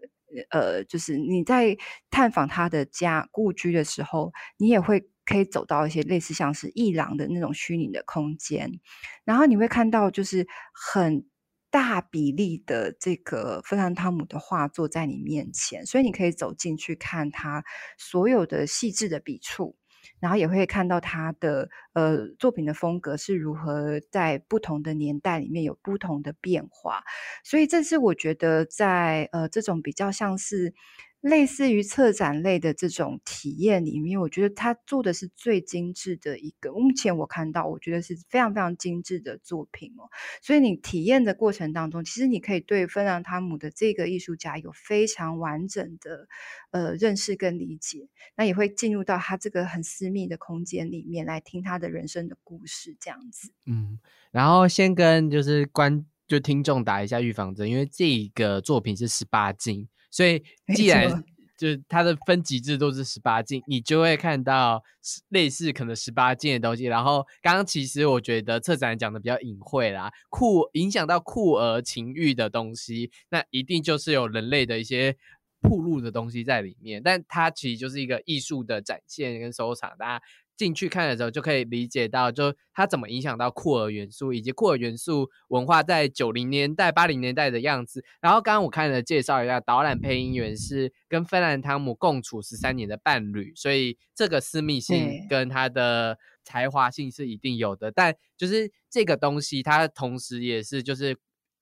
[0.49, 1.77] 呃就是你在
[2.09, 8.79] 探访他的家故居的时候，你也会可以走到一些类似像是艺廊的那种虚拟的空间，
[9.23, 11.28] 然后你会看到就是很。
[11.71, 17.63] 大比例的这个芬兰汤姆的画作在你面前，所以你可以走进去看他
[17.97, 19.75] 所有的细致的笔触，
[20.19, 27.03] 然后也会看到他的呃作品的风格是如何在不同的年代里面有不同的变化，
[27.43, 30.73] 所以这是我觉得在呃这种比较像是。
[31.21, 36.71] 类似于策展类的这种体验里面，我觉得他做的是最精致的一个。
[36.71, 40.07] 目前我看到，我觉得是非常非常精致的作品哦。
[40.41, 46.29] 所以你体验的过程当中，其实你可以对芬兰汤姆的这个艺术家有非常完整的
[46.71, 48.07] 呃认识跟理解。
[48.37, 53.51] 那也会进入到他这个很私密的空间里面来听他的人生的故事，这样子。
[53.65, 53.99] 嗯，
[54.31, 59.89] 然后先跟就是观就听众打一下预防针，因为这个作品是十八禁。
[60.09, 60.43] 所以，
[60.75, 61.23] 既然
[61.57, 64.83] 就是它的分级制度是十八禁，你就会看到
[65.29, 66.85] 类似可能十八禁的东西。
[66.85, 75.17] 然后，刚刚其实我觉得策展讲的比较隐晦啦，酷影响到酷儿情欲的东西，那一定就是有人类的一些
[75.61, 77.01] 铺路的东西在里面。
[77.03, 80.25] 但它其实就是一个艺术的展现跟收藏，大家。
[80.59, 88.03] 进去看的时候，就可以理解到，就它怎么影响到酷儿元素，以及酷儿元素文化在九零年代、八零年代的样子。
[88.19, 97.89] 然后，刚刚我看了介绍一下，导览配音员是跟芬兰汤姆共处十三年的伴侣，所以这个私密性跟他的才华性是一定有的。
[97.89, 101.15] 但就是这个东西，它同时也是就是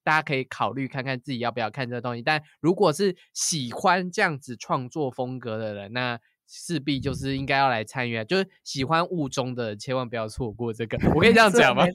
[0.03, 2.23] 大家可以考虑看看自己要不要看这个东西。
[2.23, 8.23] 但如果是喜欢这样子创作风格的人，那势必就是应该要来参与啊！
[8.23, 10.97] 就是喜欢雾中的，千万不要错过这个。
[11.13, 11.85] 我可以这样讲吗？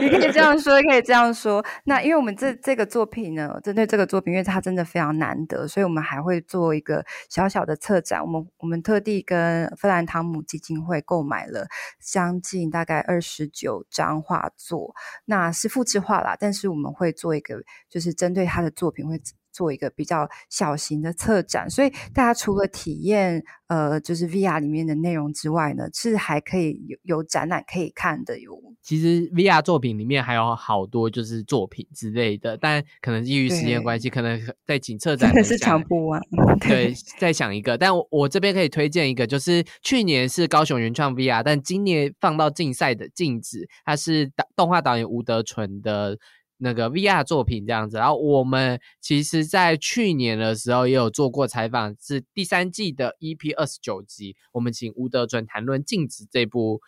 [0.00, 1.64] 你可以这样说，可以这样说。
[1.84, 8.20] 那因为我们这这个作品呢，针对这个作品，因为它真的非常难得，所以我们还会做一个小小的策展。
[8.22, 11.66] 我们我们特地跟芬兰汤姆基金会购买了
[11.98, 16.36] 将近大概二十九张画作，那是复制画啦。
[16.38, 19.18] 但是我们会做一个，就是针对他的作品会
[19.52, 28.52] 做一个比较小型的策展，所以大家除了体验呃就是 VR 里面的内容之外呢，是还可以有有展览可以看的哟。
[28.82, 36.20] 其实 VR 作品里面还有好多就是作品之类的，但可能基于时间关系，可能在景策展是抢不完。
[36.66, 46.16] 对，再想一个，但我我这边可以推荐一个，就是去年是高雄原创 VR，但今年放到竞赛的镜子，它是导动画导演吴德纯的
[46.58, 47.96] 那个 VR 作品这样子。
[47.96, 56.80] 然后我们其实在去年的时候也有做过采访，是第三季的 EP 二十九集，我们请吴德准谈论镜子这部。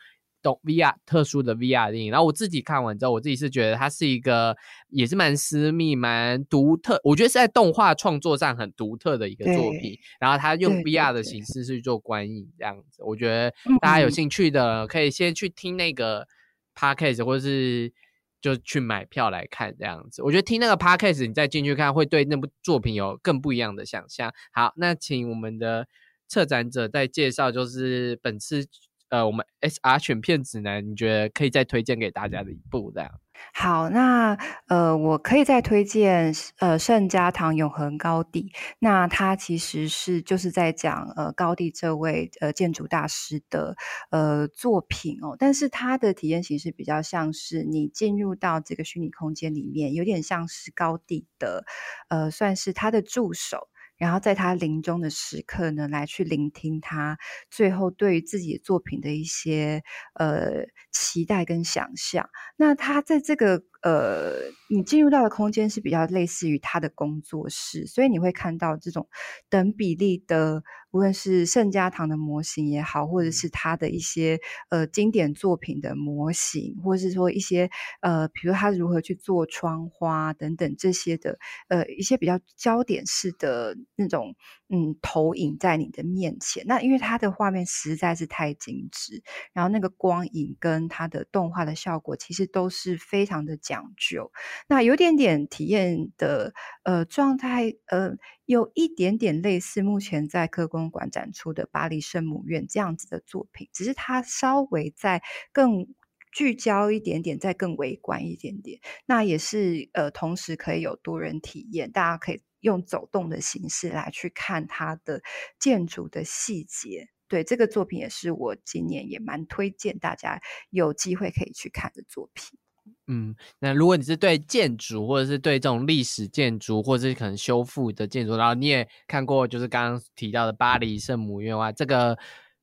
[0.43, 4.57] 动 VR 特殊的 VR 电影，然后我自己看完之后，我自己是觉得它是一个
[4.89, 9.99] 也是蛮私密、蛮独特，我觉得是在动画创作上很独特的一个作品。
[10.19, 13.53] 然后他用 VR 的形式去做观影，这样子，我觉得
[13.83, 16.27] 大家有兴趣的可以先去听那个
[16.75, 17.93] podcast，或者是
[18.41, 20.23] 就去买票来看这样子。
[20.23, 24.33] 我觉得听那个 podcast，你再进去看，会对那部作品有更不一样的想象。
[24.53, 25.87] 好，那请我们的
[26.29, 28.67] 策展者再介绍，就是本次。
[29.11, 33.11] 呃，我们 S R 选片指南，你觉得可以再推荐给大家的一部这样？
[33.55, 34.37] 好，那
[34.67, 38.53] 呃，我可以再推荐呃圣家堂永恒高地。
[38.79, 43.77] 那它其实是就是在讲呃高地这位呃建筑大师的
[44.11, 51.65] 呃作品哦，但是它的体验形式比较像是你进入到这个虚拟空间里面，有点像是高地的
[52.09, 53.70] 呃算是他的助手。
[54.01, 57.17] 然后在他临终的时刻呢，来去聆听他
[57.51, 59.85] 最后对于自己作品的一些
[60.15, 62.29] 呃期待跟想象。
[62.57, 63.63] 那他在这个。
[63.83, 64.33] 呃，
[64.69, 69.09] 你进入到的空间是比较类似于他的工作室，所以你会看到这种
[69.49, 77.71] 等比例的，无论是圣家堂的模型也好，或者是他的一些呃经典作品的模型，或者是说一些
[78.01, 84.35] 呃，比如他如何去做窗花等等这些的呃一些比较焦点式的那种
[84.71, 86.65] 嗯投影在你的面前。
[86.67, 93.51] 那因为它的画面实在是太精致，然后那个光影跟它的动画的效果其实都是非常的。
[93.63, 94.33] 讲究，
[94.69, 98.17] 那有点点体验的呃状态，呃，
[98.47, 105.87] 有一点点类似目前在科公馆展出的巴黎圣母院这样子的作品，只是它稍微在更
[106.33, 108.81] 聚焦一点点，再更微观一点点。
[109.05, 115.23] 那也是呃，同时可以有多人体验，大家可以用走动的形式来去看它的
[115.59, 117.09] 建筑的细节。
[117.29, 120.41] 对这个作品，也是我今年也蛮推荐大家
[120.71, 122.59] 有机会可以去看的作品。
[123.07, 132.19] 嗯，那如果你是对建筑，或者是对这种历史建筑，或者是可能修复的建筑，然后你也看过，就是刚刚提到的巴黎圣母院外这个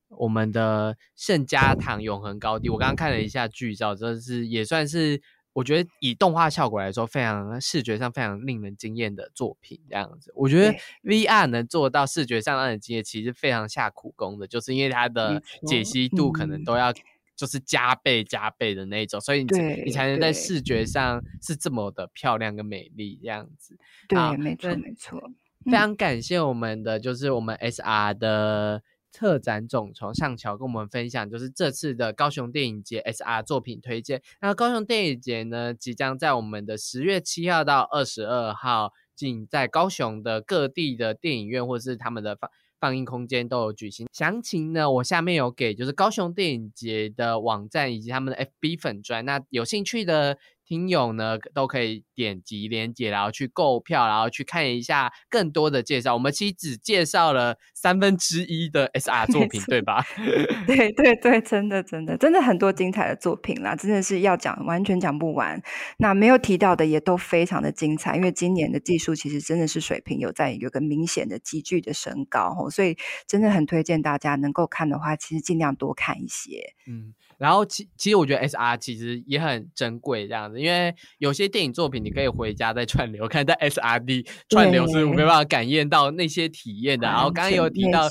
[0.08, 5.22] 我们的圣家堂永恒高地，我刚刚看了一下剧照，真的是也算是
[5.58, 9.80] 我觉得以动画效果来说，非常视觉上非常令人惊艳的作品。
[9.88, 16.92] 这样子，我觉得 VR 能做到视觉上让人惊艳，其实非常下苦功的，就是因为它的解析度可能都要。
[17.38, 23.78] 就是加倍加倍的那种，所以你你才能在视觉上是这么的漂亮跟美丽这样子。
[24.08, 25.22] 对，没错没错。
[25.64, 28.82] 非常感谢我们的就是我们 SR 的
[29.18, 34.22] 特展总从上桥跟我们分享，就是这次的高雄电影节 SR 作品推荐。
[34.40, 42.48] 那高雄电影节呢，即将在我们的十月七号到二十二号，进在高雄的各地的电影院或是他们的放。
[42.80, 50.38] 放映空间都有举行，详情呢，我下面有给就是高雄电影节的网站以及他们的 FB 粉专，那有兴趣的。
[50.64, 56.14] 听友呢都可以点击链接，然后去购票，然后去看一下更多的介绍。
[56.14, 60.04] 我们其实只介绍了三分之一的 SR 作品，对吧？
[60.66, 65.62] 对对对，真的真的真的很多精彩的作品啦，真的是要讲完全讲不完。
[65.98, 72.96] 那没有提到的也都非常的精彩，因为今年的技术其实真的是水平有在有个明显的急剧的升高哦，所以
[73.28, 76.74] 真的很推荐大家能够看的话，其实尽量多看一些。
[76.88, 77.14] 嗯。
[77.38, 87.06] 然后其其实我觉得 S R 其实也很珍贵这样子，因为有些电影作品你可以回家再串流看，但 S R D 串流是没办法感验到那些体验的。
[87.06, 88.08] 然后刚刚有提到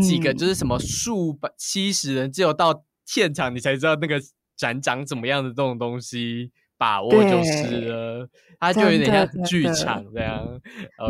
[0.00, 4.18] 几个就是什么数百七十人，只有到现场你才知道那个
[4.56, 8.28] 展长怎么样的这种东西，把握就是了。
[8.58, 10.60] 它就有点像剧场这样。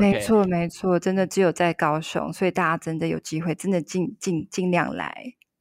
[0.01, 5.13] 没错没错，真的只有在高雄，所以大家真的有机会，真的尽尽尽量来。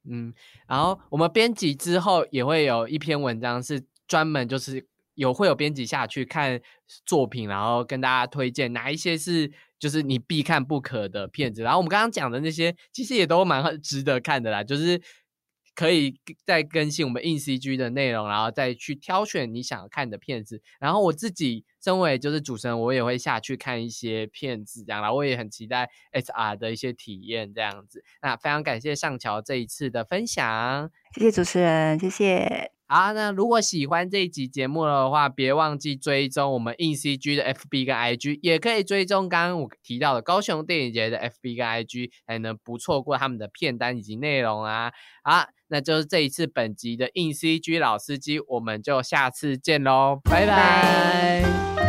[0.08, 0.32] 嗯，
[0.66, 4.86] 然后我们编辑之后也会有一篇文章，是专门就是
[5.20, 6.58] 有会有编辑下去看
[7.04, 11.62] 作品，然后跟大家推荐哪一些是就是你必看不可的片子。
[11.62, 14.98] 然后我们刚刚讲的那些，其实也都蛮 值得看的啦，就是
[15.74, 20.62] 可以再更新我们硬 CG 的内容，然后再去挑选你想看的片子。
[20.78, 25.12] 然后我自己身为就是主持人，我也会下去看一些片子，这样啦。
[25.12, 28.02] 我也很期待 SR 的一些体验，这样子。
[28.22, 32.79] 那非常感谢上桥这一次的分享，谢谢主持人，谢谢。
[32.92, 44.90] 好，那如果喜欢这一集节目的话，别忘记追踪我们硬 CG 的 FB 跟 IG，也可以追踪刚刚我提到的高雄电影节的 FB 跟 IG，才能不错过他们的片单以及内容啊。
[45.22, 51.79] 好，那就是这一次本集的硬 CG 老司机，我们就下次见喽，拜拜。